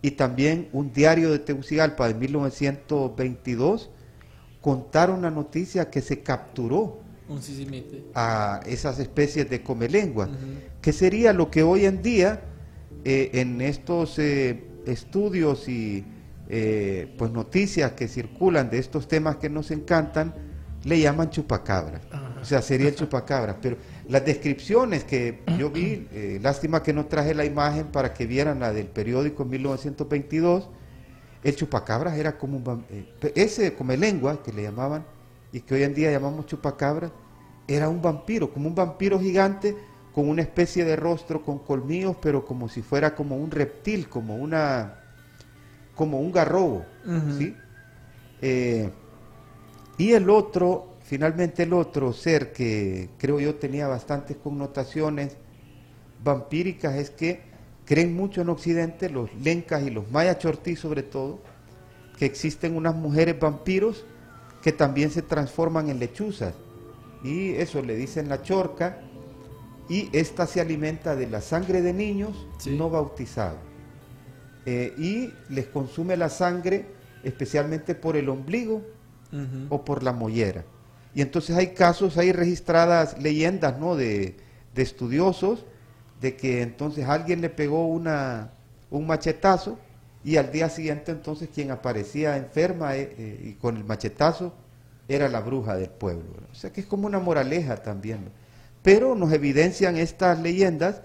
[0.00, 3.90] y también un diario de Tegucigalpa de 1922,
[4.60, 7.40] contaron la noticia que se capturó Un
[8.14, 10.38] a esas especies de comelenguas, Ujú.
[10.80, 12.42] que sería lo que hoy en día
[13.04, 16.04] eh, en estos eh, estudios y
[17.16, 20.34] pues noticias que circulan de estos temas que nos encantan,
[20.84, 22.02] le llaman chupacabras.
[22.10, 22.32] Ajá.
[22.40, 23.56] O sea, sería el chupacabras.
[23.62, 23.76] Pero
[24.08, 28.60] las descripciones que yo vi, eh, lástima que no traje la imagen para que vieran
[28.60, 30.68] la del periódico en 1922,
[31.44, 35.04] el chupacabras era como un eh, ese come lengua que le llamaban
[35.52, 37.12] y que hoy en día llamamos chupacabras,
[37.68, 39.76] era un vampiro, como un vampiro gigante
[40.12, 44.36] con una especie de rostro con colmillos, pero como si fuera como un reptil, como
[44.36, 44.98] una
[45.94, 46.84] como un garrobo.
[47.38, 47.56] ¿sí?
[48.40, 48.90] Eh,
[49.98, 55.36] Y el otro, finalmente el otro ser que creo yo tenía bastantes connotaciones
[56.24, 57.40] vampíricas es que
[57.84, 61.40] creen mucho en Occidente, los lencas y los mayas chortí sobre todo,
[62.18, 64.04] que existen unas mujeres vampiros
[64.62, 66.54] que también se transforman en lechuzas.
[67.24, 69.00] Y eso le dicen la chorca,
[69.88, 72.76] y esta se alimenta de la sangre de niños Sí.
[72.76, 73.58] no bautizados.
[74.64, 76.86] Eh, y les consume la sangre
[77.24, 78.82] especialmente por el ombligo
[79.70, 80.64] O por la mollera.
[81.14, 83.96] Y entonces hay casos, hay registradas leyendas ¿no?
[83.96, 84.36] de,
[84.74, 85.64] de estudiosos
[86.20, 88.52] de que entonces alguien le pegó una,
[88.90, 89.78] un machetazo
[90.24, 94.52] y al día siguiente entonces quien aparecía enferma eh, eh, y con el machetazo
[95.08, 96.24] era la bruja del pueblo.
[96.40, 96.46] ¿no?
[96.50, 98.30] O sea que es como una moraleja también.
[98.82, 101.02] Pero nos evidencian estas leyendas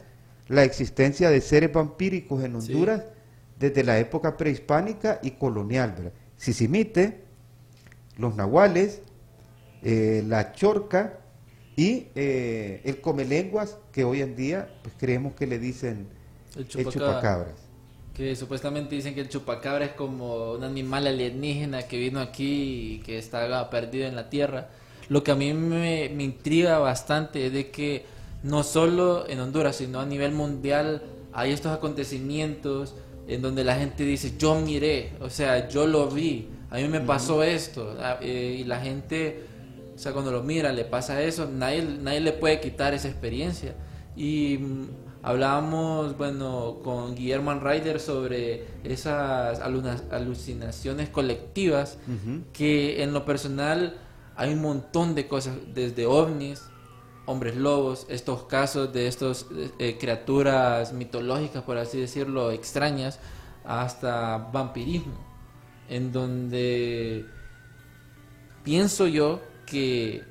[0.48, 2.74] la existencia de seres vampíricos en Sí.
[2.74, 3.04] Honduras
[3.60, 5.94] desde la época prehispánica y colonial.
[5.98, 6.14] ¿verdad?
[6.38, 7.24] Sisimite,
[8.18, 9.04] los nahuales,
[9.82, 11.20] eh, la chorca
[11.76, 16.10] y eh, el comelenguas, que hoy en día pues, creemos que le dicen
[16.56, 16.90] El el chupacabra.
[16.90, 17.70] chupacabras.
[18.14, 23.00] Que supuestamente dicen que el chupacabra es como un animal alienígena que vino aquí y
[23.02, 24.70] que está perdido en la tierra.
[25.10, 28.06] Lo que a mí me, me intriga bastante es de que
[28.44, 31.04] no solo en Honduras, sino a nivel mundial
[31.34, 32.96] hay estos acontecimientos
[33.28, 37.00] en donde la gente dice, yo miré, o sea, yo lo vi, a mí me
[37.00, 39.46] pasó esto, ah, eh, y la gente,
[39.96, 43.76] o sea, cuando lo mira, le pasa eso, nadie, nadie le puede quitar esa experiencia.
[44.16, 44.88] Y mm,
[45.24, 51.98] hablábamos, bueno, con Guillermo Ryder sobre esas alucinaciones colectivas,
[52.52, 53.96] que en lo personal
[54.36, 56.64] hay un montón de cosas, desde ovnis,
[57.26, 59.46] hombres lobos, estos casos de estas
[60.00, 63.20] criaturas mitológicas, por así decirlo, extrañas,
[63.66, 65.27] hasta vampirismo,
[65.90, 67.26] en donde
[68.64, 70.24] pienso yo que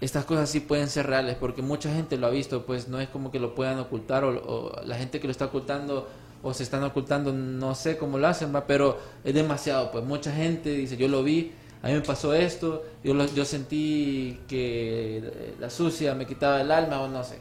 [0.00, 3.08] estas cosas sí pueden ser reales, porque mucha gente lo ha visto, pues no es
[3.08, 6.08] como que lo puedan ocultar, o, la gente que lo está ocultando
[6.42, 8.66] o se están ocultando, no sé cómo lo hacen, ¿va?
[8.66, 11.52] pero es demasiado, pues mucha gente dice, yo lo vi,
[11.82, 16.70] a mí me pasó esto, yo, lo- yo sentí que la sucia me quitaba el
[16.70, 17.38] alma o no sé,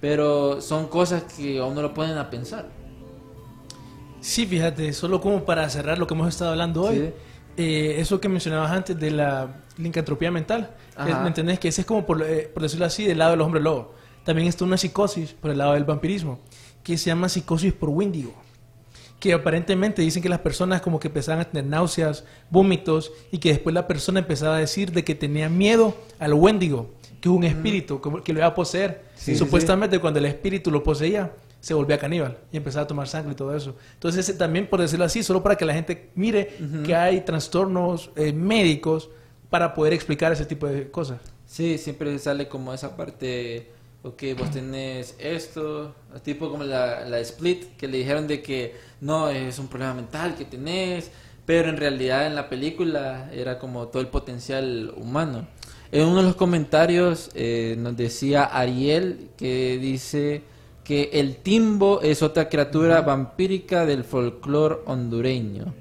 [0.00, 2.66] pero son cosas que a uno lo ponen a pensar.
[4.22, 7.10] Sí, fíjate, solo como para cerrar lo que hemos estado hablando hoy, Sí.
[7.58, 10.74] eh, eso que mencionabas antes de la lincantropía mental,
[11.06, 11.58] es- ¿me entendés?
[11.58, 13.94] Que ese es como, por, eh, por decirlo así, del lado del hombre lobo.
[14.24, 16.38] También está una psicosis por el lado del vampirismo,
[16.84, 18.32] que se llama psicosis por Wendigo,
[19.18, 23.48] que aparentemente dicen que las personas como que empezaban a tener náuseas, vómitos, y que
[23.50, 27.44] después la persona empezaba a decir de que tenía miedo al Wendigo, que es un
[27.44, 29.04] espíritu como que lo iba a poseer.
[29.16, 31.32] Sí, y sí, supuestamente cuando el espíritu lo poseía,
[31.62, 33.76] se volvía caníbal y empezaba a tomar sangre y todo eso.
[33.94, 38.10] Entonces, ese también, por decirlo así, solo para que la gente mire que hay trastornos
[38.16, 39.08] eh, médicos
[39.48, 41.20] para poder explicar ese tipo de cosas.
[41.46, 43.70] Sí, siempre sale como esa parte,
[44.02, 45.94] ok, vos tenés esto,
[46.24, 50.34] tipo como la, la Split, que le dijeron de que no, es un problema mental
[50.34, 51.12] que tenés,
[51.46, 55.46] pero en realidad en la película era como todo el potencial humano.
[55.92, 60.42] En uno de los comentarios eh, nos decía Ariel que dice
[60.92, 65.72] que el timbo es otra criatura vampírica del folclore hondureño.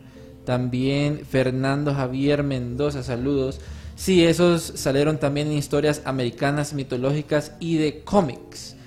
[0.45, 3.59] También Fernando Javier Mendoza, saludos.
[3.97, 8.77] Sí, esos salieron también en historias americanas mitológicas y de cómics.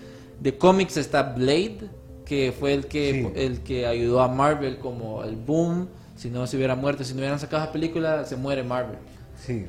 [0.40, 1.90] De cómics está Blade,
[2.24, 3.38] que fue el que, Sí.
[3.38, 5.88] el que ayudó a Marvel como el boom.
[6.16, 8.96] Si no se hubiera muerto, si no hubieran sacado la película, se muere Marvel.
[9.44, 9.66] Sí.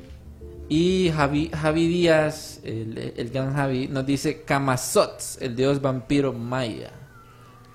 [0.68, 6.90] Y Javi, Javi Díaz, el, gran Javi, nos dice Kamazots, el dios vampiro maya.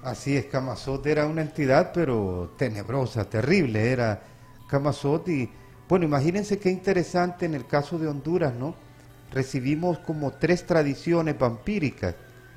[0.03, 4.21] Así es, Camazot era una entidad, pero tenebrosa, terrible, era
[4.67, 5.27] Camazot.
[5.29, 5.49] Y
[5.87, 8.75] bueno, imagínense qué interesante en el caso de Honduras, ¿no?
[9.31, 12.15] Recibimos como tres tradiciones vampíricas.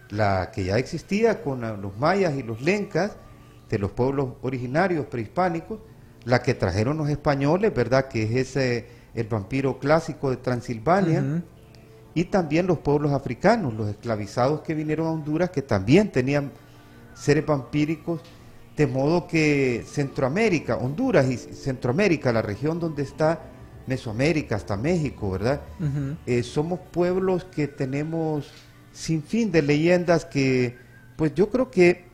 [0.09, 3.17] La que ya existía con los mayas y los lencas,
[3.69, 5.81] de los pueblos originarios prehispánicos,
[6.25, 8.09] la que trajeron los españoles, ¿verdad?
[8.09, 11.43] Que es ese, el vampiro clásico de Transilvania
[12.15, 16.53] y también los pueblos africanos, los esclavizados que vinieron a Honduras, que también tenían
[17.15, 18.21] seres vampíricos,
[18.77, 23.41] de modo que Centroamérica, Honduras y Centroamérica, la región donde está
[23.87, 25.61] Mesoamérica hasta México, ¿verdad?
[26.27, 28.51] Eh, somos pueblos que tenemos
[28.93, 30.77] sin fin de leyendas que,
[31.17, 32.07] pues yo creo que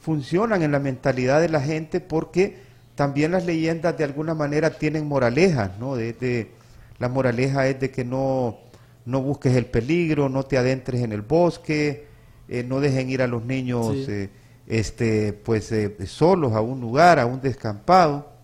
[0.00, 2.67] funcionan en la mentalidad de la gente porque
[2.98, 5.94] también las leyendas de alguna manera tienen moralejas, ¿no?
[5.96, 6.50] De, de-
[6.98, 8.58] la moraleja es de que no,
[9.06, 12.06] no busques el peligro, no te adentres en el bosque,
[12.48, 14.06] eh, no dejen ir a los niños Sí.
[14.08, 14.30] eh,
[14.66, 18.36] este, pues, eh, solos a un lugar, a un descampado.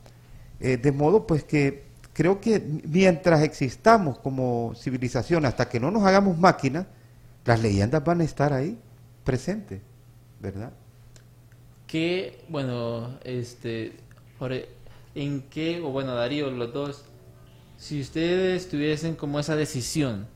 [0.60, 1.84] De modo pues que
[2.14, 6.86] creo que mientras existamos como civilización, hasta que no nos hagamos máquinas,
[7.44, 8.78] las leyendas van a estar ahí,
[9.24, 9.82] presentes,
[10.40, 10.72] ¿verdad?
[11.86, 13.92] ¿Qué, bueno, este,
[14.38, 14.68] por e-
[15.14, 17.04] en qué, o bueno, Darío, los dos,
[17.78, 20.26] si ustedes tuviesen como esa decisión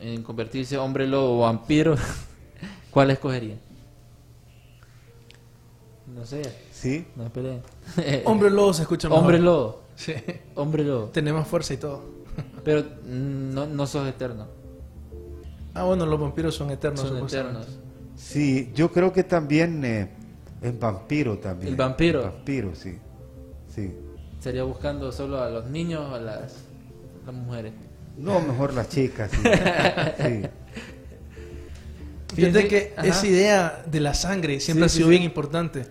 [0.00, 1.96] en convertirse hombre lobo o vampiro,
[2.90, 3.58] ¿cuál escogerían?
[6.14, 6.42] No sé,
[6.72, 7.04] Sí.
[7.16, 7.62] no peleen.
[8.24, 9.22] Hombre lobo se escucha mejor.
[9.24, 10.12] Hombre lobo, Sí.
[10.54, 11.06] hombre lobo.
[11.06, 12.04] Tenemos fuerza y todo.
[12.64, 14.46] Pero mm, no, no sos eterno,
[15.74, 17.00] Ah, bueno, los vampiros son eternos.
[17.06, 17.66] son eternos.
[18.16, 20.10] Sí, yo creo que también eh,
[20.66, 21.70] el vampiro también.
[21.70, 22.20] El vampiro.
[22.24, 22.98] El vampiro, sí.
[23.74, 23.92] Sí.
[24.40, 26.54] Sería buscando solo a los niños o a las,
[27.24, 27.72] las mujeres.
[28.18, 29.30] No, mejor las chicas.
[29.32, 29.38] Sí.
[32.28, 32.36] Sí.
[32.42, 33.06] Fíjate que ajá.
[33.06, 35.26] esa idea de la sangre siempre Sí, ha sido sí, bien sí.
[35.26, 35.86] importante.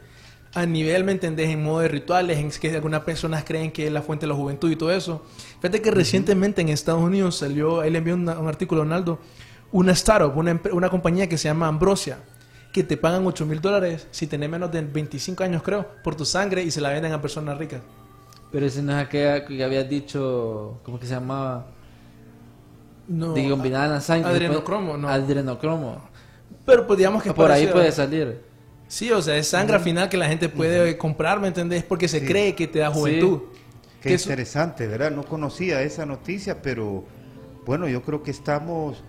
[0.54, 1.50] A nivel, ¿me entendés?
[1.50, 4.36] En modo de rituales, en que algunas personas creen que es la fuente de la
[4.36, 5.26] juventud y todo eso.
[5.62, 9.20] Fíjate que recientemente en Estados Unidos salió, él envió una- un artículo, Ronaldo,
[9.72, 12.20] una startup, una, una compañía que se llama Ambrosia,
[12.76, 16.26] que te pagan 8 mil dólares si tenés menos de 25 años, creo, por tu
[16.26, 17.80] sangre y se la venden a personas ricas.
[18.52, 21.68] Pero ese no es aquella que habías dicho, ¿cómo que se llamaba?
[23.08, 24.30] No, de que combinaban la sangre.
[24.30, 25.08] adrenocromo, después- no.
[25.10, 26.02] Adrenocromo.
[26.66, 28.42] Pero pues digamos que es Por ahí puede salir.
[28.90, 31.82] Sí, o sea, es sangre al final que la gente puede comprar, ¿me entendés?
[31.84, 32.26] Porque se Sí.
[32.26, 33.40] cree que te da juventud.
[34.02, 35.12] Qué Que eso- interesante, ¿verdad?
[35.12, 37.06] No conocía esa noticia, pero
[37.66, 39.02] bueno, yo creo que estamos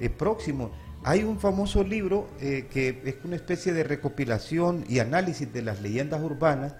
[0.00, 0.70] eh, próximos.
[1.04, 5.80] Hay un famoso libro eh, que es una especie de recopilación y análisis de las
[5.80, 6.74] leyendas urbanas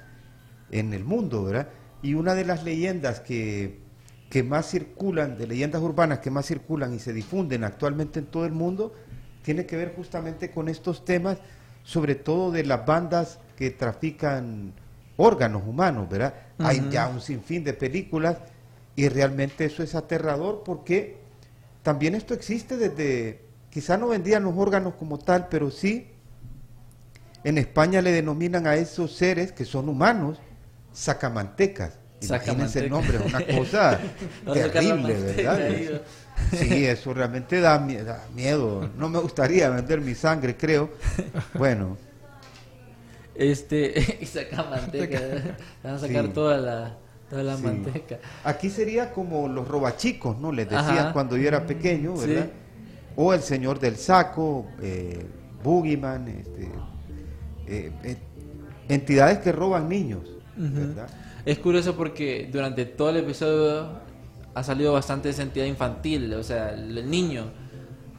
[0.71, 1.69] en el mundo, ¿verdad?
[2.03, 3.81] Y una de las leyendas que,
[4.31, 8.47] que más circulan, de leyendas urbanas que más circulan y se difunden actualmente en todo
[8.47, 8.95] el mundo,
[9.43, 11.39] tiene que ver justamente con estos temas,
[11.83, 14.73] sobre todo de las bandas que trafican
[15.17, 16.35] órganos humanos, ¿verdad?
[16.59, 18.39] Hay ya un sinfín de películas
[18.95, 21.17] y realmente eso es aterrador porque
[21.83, 26.09] también esto existe desde, quizá no vendían los órganos como tal, pero sí
[27.43, 30.39] en España le denominan a esos seres que son humanos
[30.93, 31.99] sacamantecas.
[32.21, 33.99] Imagínense el nombre, es una cosa
[34.53, 36.03] terrible, ¿verdad?
[36.53, 38.89] Sí, eso realmente da, mie- da miedo.
[38.97, 40.91] No me gustaría vender mi sangre, creo.
[41.55, 41.97] Bueno,
[43.35, 45.21] Este, y saca manteca.
[45.83, 46.31] Van a sacar Sí.
[46.33, 46.97] toda la,
[47.31, 47.63] toda la Sí.
[47.63, 48.19] manteca.
[48.45, 50.53] aquí sería como los robachicos, ¿no?
[50.53, 51.13] Les decían Ajá.
[51.13, 52.37] cuando yo era pequeño, Sí.
[53.17, 55.27] O el señor del saco, eh,
[55.63, 56.71] Boogeyman, este,
[57.67, 58.17] eh, eh,
[58.89, 60.29] entidades que roban niños.
[60.57, 61.09] ¿verdad?
[61.45, 63.89] Es curioso porque durante todo el episodio
[64.55, 67.47] ha salido bastante esa entidad infantil, o sea, el, niño.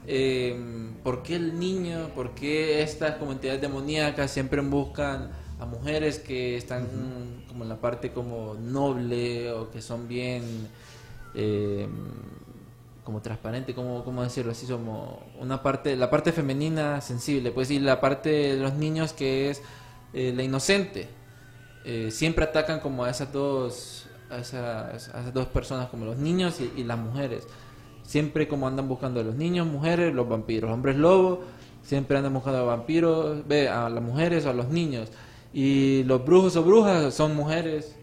[0.07, 0.59] Eh,
[1.03, 2.09] ¿Por qué el niño?
[2.15, 5.29] ¿Por qué estas como entidades demoníacas siempre buscan
[5.59, 6.87] a mujeres que están
[7.47, 10.43] como en la parte como noble o que son bien
[11.35, 11.87] eh,
[13.03, 17.79] como transparente, como cómo decirlo así, como una parte, la parte femenina sensible, pues y
[17.79, 19.61] la parte de los niños que es
[20.13, 21.09] eh, la inocente.
[21.85, 26.79] Eh, siempre atacan como a esas dos a esas, dos personas como los niños y,
[26.79, 27.47] y las mujeres.
[28.03, 30.71] Siempre como andan buscando a los niños mujeres los vampiros.
[30.71, 31.39] Hombres lobos
[31.83, 35.09] siempre andan buscando a vampiros ve a las mujeres o a los niños.
[35.53, 37.95] Y los brujos o brujas son mujeres.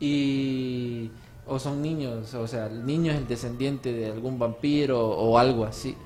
[0.00, 1.10] Y
[1.48, 5.64] o son niños o sea el niño es el descendiente de algún vampiro o algo
[5.64, 5.96] así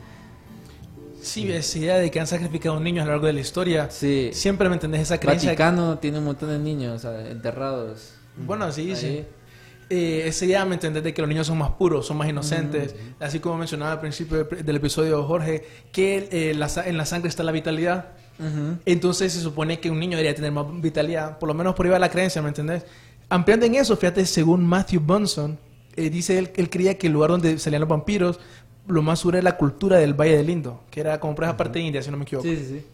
[1.20, 3.88] Sí, esa idea de que han sacrificado niños a lo largo de la historia.
[3.90, 5.50] sí Siempre me entendés esa creencia.
[5.50, 9.06] Vaticano tiene un montón de niños o sea, enterrados Bueno, sí, sí.
[9.06, 9.26] Ahí.
[9.94, 11.02] Eh, esa idea, ¿me entendés?
[11.02, 12.94] De que los niños son más puros, son más inocentes.
[13.20, 17.42] Así como mencionaba al principio del, episodio Jorge, que eh, la en la sangre está
[17.42, 18.06] la vitalidad.
[18.86, 21.38] Entonces se supone que un niño debería tener más vitalidad.
[21.38, 22.84] Por lo menos por va la creencia, ¿me entendés?
[23.32, 25.58] Ampliando en eso, fíjate, según Matthew Bunson,
[25.96, 28.38] eh, dice él, él creía que el lugar donde salían los vampiros,
[28.86, 31.56] lo más seguro era la cultura del Valle del Indo, que era como por esa
[31.56, 32.46] parte de India, si no me equivoco.
[32.46, 32.86] sí sí sí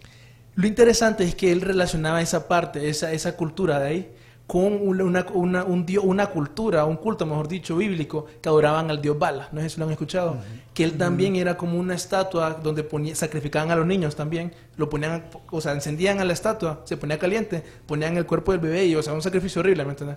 [0.55, 4.11] Lo interesante es que él relacionaba esa parte, esa, esa cultura de ahí,
[4.49, 8.91] con una, una, una- un dio- una cultura, un culto, mejor dicho, bíblico, que adoraban
[8.91, 9.49] al dios Bala.
[9.53, 10.39] No sé si lo han escuchado.
[10.75, 14.53] Que él también era como una estatua donde ponía, sacrificaban a los niños también.
[14.77, 18.61] Lo ponían, o sea, encendían a la estatua, se ponía caliente, ponían el cuerpo del
[18.63, 20.17] bebé y, o sea, un sacrificio horrible, ¿me entiendes?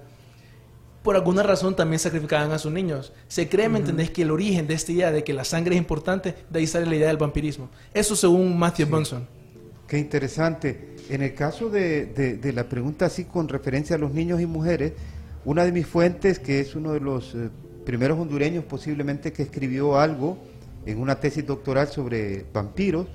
[1.03, 3.11] Por alguna razón también sacrificaban a sus niños.
[3.27, 4.11] Se cree, ¿me entendés?
[4.11, 6.85] Que el origen de esta idea de que la sangre es importante, de ahí sale
[6.85, 7.69] la idea del vampirismo.
[7.93, 9.40] Eso según Matthew Bunson.
[9.91, 10.95] Qué interesante.
[11.09, 14.45] En el caso de, de- de la pregunta así con referencia a los niños y
[14.45, 14.93] mujeres,
[15.43, 17.49] una de mis fuentes, que es uno de los eh,
[17.85, 20.37] primeros hondureños posiblemente que escribió algo
[20.85, 23.07] en una tesis doctoral sobre vampiros,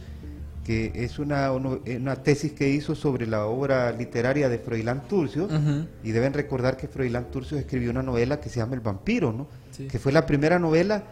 [0.66, 5.87] que es una, una tesis que hizo sobre la obra literaria de Froilán Turcios, Ujú.
[6.05, 9.49] y deben recordar que Froilán Turcios escribió una novela que se llama El vampiro, ¿no?
[9.70, 9.89] Sí.
[9.89, 11.05] que fue la primera novela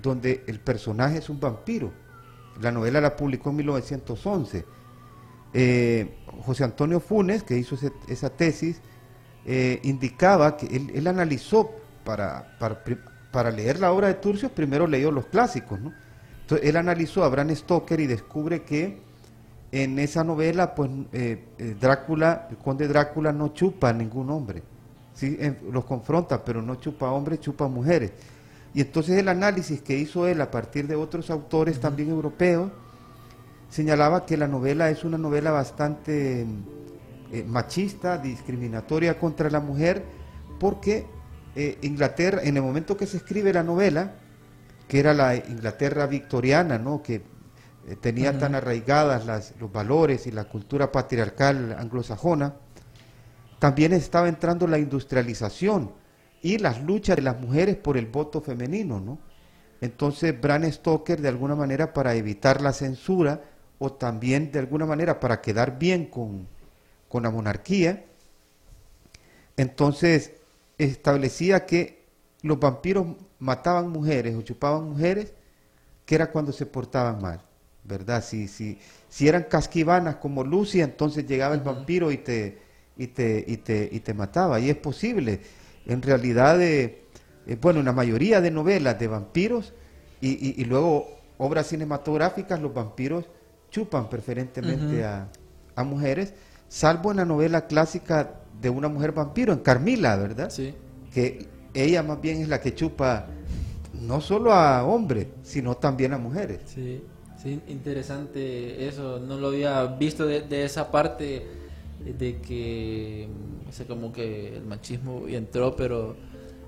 [0.00, 1.92] donde el personaje es un vampiro.
[2.62, 4.64] La novela la publicó en 1911.
[5.54, 8.80] Eh, José Antonio Funes, que hizo ese- esa tesis,
[9.46, 11.70] eh, indicaba que él, él analizó
[12.04, 12.56] para,
[13.30, 15.92] para, leer la obra de Turcios, primero leyó los clásicos, ¿no?
[16.42, 18.98] Entonces él analizó a Bram Stoker y descubre que
[19.72, 21.44] en esa novela, pues eh,
[21.80, 24.62] Drácula, el conde Drácula no chupa a ningún hombre,
[25.14, 25.38] ¿sí?
[25.72, 28.12] Los confronta, pero no chupa a hombres, chupa a mujeres.
[28.74, 32.70] Y entonces el análisis que hizo él a partir de otros autores también europeos,
[33.78, 36.46] señalaba que la novela es una novela bastante
[37.32, 40.04] eh, machista, discriminatoria contra la mujer,
[40.60, 41.08] porque
[41.56, 44.12] eh, Inglaterra, en el momento que se escribe la novela,
[44.86, 47.02] que era la Inglaterra victoriana, ¿no?
[47.02, 52.54] que eh, tenía tan arraigadas las- los valores y la cultura patriarcal anglosajona,
[53.58, 55.90] también estaba entrando la industrialización
[56.42, 59.18] y las luchas de las mujeres por el voto femenino, ¿no?
[59.80, 63.40] Entonces Bram Stoker, de alguna manera, para evitar la censura
[63.84, 66.48] o también de alguna manera para quedar bien con,
[67.08, 68.04] con la monarquía,
[69.56, 70.32] entonces
[70.78, 72.04] establecía que
[72.42, 73.06] los vampiros
[73.38, 75.32] mataban mujeres o chupaban mujeres,
[76.06, 77.40] que era cuando se portaban mal,
[77.84, 78.24] ¿verdad?
[78.24, 78.78] Si, si,
[79.08, 82.58] si eran casquivanas como Lucia, entonces llegaba el vampiro y te,
[82.98, 84.60] y, te, y, te, y te mataba.
[84.60, 85.40] Y es posible.
[85.86, 87.02] En realidad, eh,
[87.46, 89.74] eh, bueno, en la mayoría de novelas de vampiros
[90.20, 91.08] y, y- y luego
[91.38, 93.26] obras cinematográficas, los vampiros
[93.74, 95.26] chupan preferentemente a,
[95.74, 96.32] a mujeres,
[96.68, 100.48] salvo en la novela clásica de una mujer vampiro, en Carmila, ¿verdad?
[100.48, 100.72] Sí.
[101.12, 103.26] que ella más bien es la que chupa
[104.00, 106.60] no solo a hombres, sino también a mujeres.
[106.66, 107.02] Sí,
[107.42, 109.18] sí, interesante eso.
[109.18, 111.44] No lo había visto de, de esa parte
[112.04, 113.28] de que,
[113.68, 116.14] o sea, como que el machismo entró, pero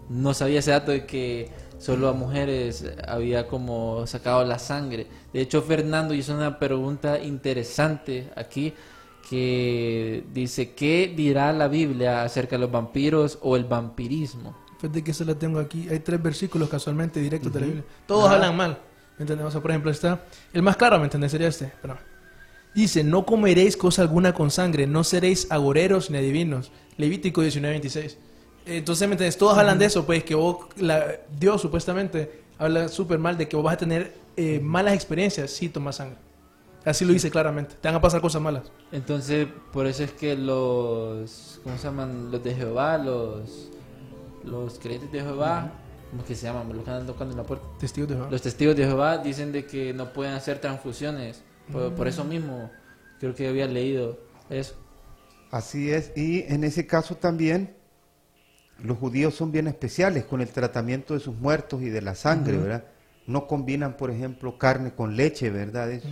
[0.08, 5.06] no sabía ese dato de que solo a mujeres había como sacado la sangre.
[5.32, 8.74] De hecho, Fernando hizo una pregunta interesante aquí
[9.28, 14.56] que dice, ¿qué dirá la Biblia acerca de los vampiros o el vampirismo?
[14.78, 15.88] Fíjate que eso la tengo aquí.
[15.90, 17.84] Hay tres versículos casualmente directos de la Biblia.
[18.06, 18.34] Todos Ajá.
[18.34, 18.78] hablan mal.
[19.18, 19.46] ¿Me entiendes?
[19.46, 20.20] O sea, por ejemplo, está.
[20.52, 21.32] El más claro, ¿me entiendes?
[21.32, 21.72] Sería este.
[21.80, 21.96] Pero,
[22.74, 26.70] dice: No comeréis cosa alguna con sangre, no seréis agoreros ni adivinos.
[26.98, 28.16] Levítico 19:26.
[28.66, 29.38] Entonces, ¿me entiendes?
[29.38, 33.54] Todos hablan de eso, pues que vos, la, Dios supuestamente habla súper mal de que
[33.54, 36.18] vos vas a tener eh, malas experiencias si tomas sangre.
[36.84, 37.76] Así lo dice claramente.
[37.80, 38.64] Te van a pasar cosas malas.
[38.90, 42.30] Entonces, por eso es que los, ¿cómo se llaman?
[42.30, 43.70] Los de Jehová, los,
[44.44, 45.72] los creyentes de Jehová,
[46.10, 46.68] ¿cómo es que se llaman?
[46.68, 47.66] Los que andan tocando en la puerta.
[47.78, 48.30] Testigos de Jehová.
[48.30, 51.42] Los testigos de Jehová dicen de que no pueden hacer transfusiones.
[51.70, 52.70] Por, por eso mismo,
[53.20, 54.18] creo que había leído
[54.50, 54.74] eso.
[55.52, 57.75] Así es, y en ese caso también
[58.82, 62.58] los judíos son bien especiales con el tratamiento de sus muertos y de la sangre,
[62.58, 62.84] ¿verdad?
[63.26, 65.90] No combinan, por ejemplo, carne con leche, ¿verdad?
[65.90, 66.04] Es-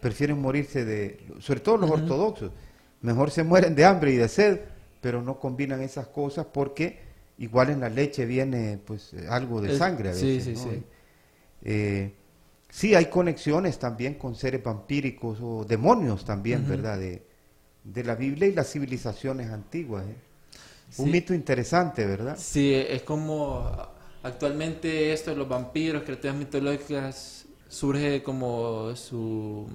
[0.00, 2.52] Prefieren morirse de, sobre todo los ortodoxos,
[3.00, 4.60] mejor se mueren de hambre y de sed,
[5.00, 7.00] pero no combinan esas cosas porque
[7.38, 10.54] igual en la leche viene pues eh, algo de Es- sangre a sí, veces, sí,
[10.54, 10.62] ¿no?
[10.70, 10.82] sí.
[11.62, 12.12] Eh,
[12.70, 16.66] sí, hay conexiones también con seres vampíricos o demonios también.
[16.68, 16.98] ¿verdad?
[16.98, 17.22] De,
[17.84, 20.04] de la Biblia y las civilizaciones antiguas.
[20.06, 20.14] ¿eh?
[20.98, 22.36] Un mito interesante, ¿verdad?
[22.38, 23.70] Sí, es como
[24.22, 29.66] actualmente esto de los vampiros, criaturas mitológicas, surge como su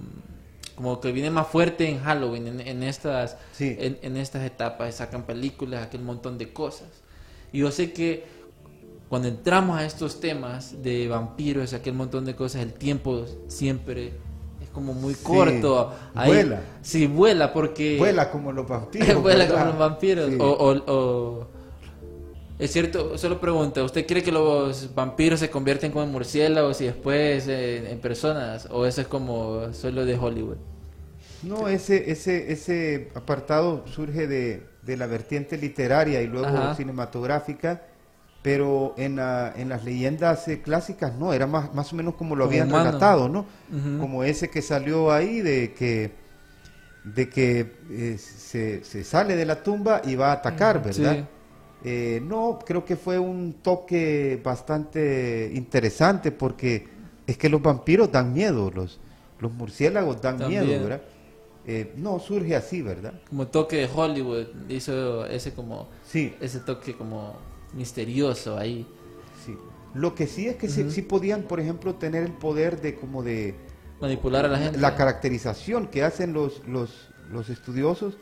[0.74, 3.76] como que viene más fuerte en Halloween, en, en estas Sí.
[3.78, 6.88] en, en estas etapas, sacan películas, aquel montón de cosas.
[7.52, 8.24] Y yo sé que
[9.08, 14.14] cuando entramos a estos temas de vampiros, aquel montón de cosas, el tiempo siempre
[14.72, 15.92] como muy Sí, corto.
[16.14, 16.60] vuela.
[16.82, 19.22] Sí, vuela porque Vuela como los vampiros.
[19.22, 19.54] Vuela ¿verdad?
[19.54, 20.30] como los vampiros.
[20.30, 20.36] Sí.
[20.40, 21.46] O, o- o-
[22.58, 26.84] Es cierto, solo pregunta, ¿usted cree que los vampiros se convierten como en murciélagos y
[26.86, 28.68] después en personas?
[28.70, 30.58] ¿O eso es como solo de Hollywood?
[31.42, 36.74] No, ese, ese, ese apartado surge de, de la vertiente literaria y luego Ajá.
[36.74, 37.82] cinematográfica,
[38.42, 42.36] pero en, la- en las leyendas eh, clásicas no, era más, más o menos como
[42.36, 42.88] lo Como habían humano.
[42.90, 43.46] relatado, ¿no?
[43.98, 46.12] Como ese que salió ahí de que,
[47.04, 51.18] de que eh, se, se sale de la tumba y va a atacar, ¿verdad?
[51.18, 51.24] Sí.
[51.84, 56.88] Eh, no, creo que fue un toque bastante interesante porque
[57.26, 59.00] es que los vampiros dan miedo, los,
[59.40, 60.62] los murciélagos dan También.
[60.64, 61.02] miedo, ¿verdad?
[61.66, 63.14] Eh, no, surge así, ¿verdad?
[63.28, 67.36] Como toque de Hollywood, hizo ese como Sí, ese toque como
[67.74, 68.86] misterioso ahí.
[69.44, 69.56] sí.
[69.94, 73.54] Lo que sí es que sí, podían, por ejemplo, tener el poder de como de
[74.00, 74.78] Manipular a la gente.
[74.78, 78.16] la caracterización que hacen los, los, los estudiosos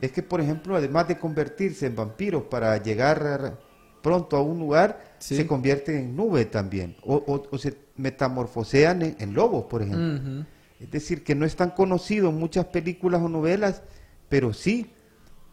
[0.00, 3.58] es que, por ejemplo, además de convertirse en vampiros para llegar
[4.02, 5.36] pronto a un lugar, Sí.
[5.36, 10.44] se convierten en nube también, o, o- o se metamorfosean en, en lobos, por ejemplo.
[10.80, 13.82] Es decir, que no es tan conocido en muchas películas o novelas,
[14.28, 14.90] pero sí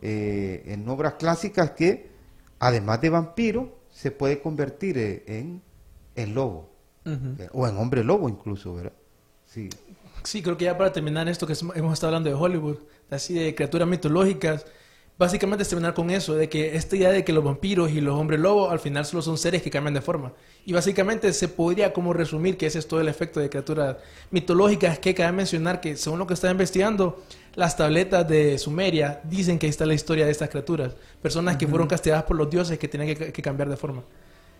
[0.01, 2.08] eh, en obras clásicas que,
[2.59, 5.61] además de vampiro, se puede convertir eh, en,
[6.15, 6.69] en lobo,
[7.05, 8.93] eh, o en hombre lobo incluso, ¿verdad?
[9.45, 9.69] Sí.
[10.23, 12.77] Sí, creo que ya para terminar esto que hemos estado hablando de Hollywood,
[13.09, 14.65] así de criaturas mitológicas,
[15.17, 18.15] básicamente es terminar con eso, de que esta idea de que los vampiros y los
[18.15, 20.33] hombres lobo al final solo son seres que cambian de forma.
[20.65, 23.97] Y básicamente se podría como resumir que ese es todo el efecto de criaturas
[24.31, 27.23] mitológicas que cabe mencionar que según lo que está investigando,
[27.59, 31.67] las tabletas de Sumeria dicen que ahí está la historia de estas criaturas, personas que
[31.67, 34.01] fueron castigadas por los dioses que tenían que, que cambiar de forma.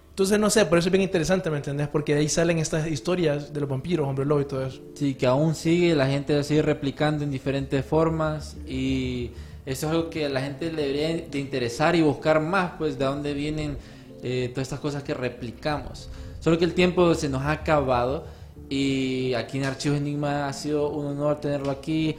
[0.10, 1.88] Entonces, no sé, por eso es bien interesante, ¿me entendés?
[1.88, 4.82] Porque de ahí salen estas historias de los vampiros, hombres lobo y todo eso.
[4.96, 9.32] Sí, que aún sigue, la gente sigue replicando en diferentes formas y
[9.66, 13.00] eso es algo que a la gente le debería de interesar y buscar más, pues
[13.00, 13.78] de dónde vienen
[14.22, 16.10] eh, todas estas cosas que replicamos.
[16.42, 18.26] Solo que el tiempo se nos ha acabado
[18.70, 22.18] y aquí en Archivos Enigma ha sido un honor tenerlo aquí,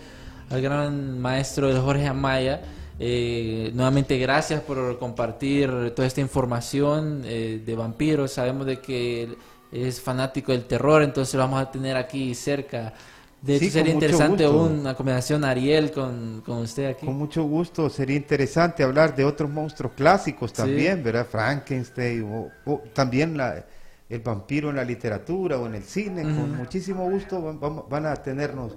[0.51, 2.61] al gran maestro Jorge Amaya.
[2.99, 8.33] Eh, nuevamente gracias por compartir toda esta información eh, de vampiros.
[8.33, 9.37] Sabemos de que
[9.73, 12.93] es fanático del terror, entonces lo vamos a tener aquí cerca.
[13.41, 17.07] De hecho, Sí, sería interesante una combinación Ariel con, con usted aquí.
[17.07, 21.27] Con mucho gusto, sería interesante hablar de otros monstruos clásicos también, ¿verdad?
[21.27, 23.65] Frankenstein, o, o también la-
[24.11, 26.23] el vampiro en la literatura o en el cine.
[26.23, 28.77] Con muchísimo gusto van, van- van a tenernos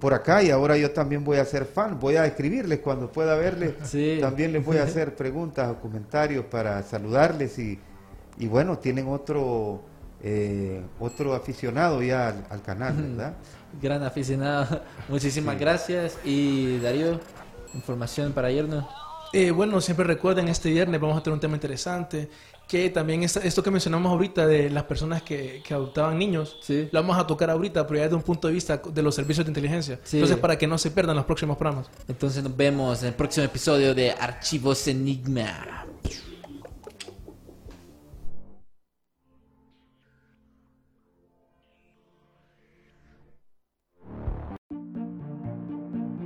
[0.00, 3.36] por acá y ahora yo también voy a ser fan, voy a escribirles cuando pueda
[3.36, 3.74] verles.
[3.84, 4.18] Sí.
[4.20, 7.78] También les voy a hacer preguntas o comentarios para saludarles y,
[8.38, 9.82] y bueno, tienen otro,
[10.22, 13.34] eh, otro aficionado ya al, al canal, ¿verdad?
[13.80, 14.82] Gran aficionado.
[15.08, 16.18] Muchísimas gracias.
[16.24, 17.20] Y Darío,
[17.74, 18.84] información para irnos.
[19.32, 22.30] Eh, bueno, siempre recuerden, este viernes vamos a tener un tema interesante,
[22.68, 26.88] que también esta- esto que mencionamos ahorita de las personas que, que adoptaban niños, Sí.
[26.90, 29.46] lo vamos a tocar ahorita, pero ya desde un punto de vista de los servicios
[29.46, 30.00] de inteligencia.
[30.02, 30.16] Sí.
[30.16, 31.88] Entonces, para que no se pierdan los próximos programas.
[32.08, 35.86] Entonces nos vemos en el próximo episodio de Archivos Enigma.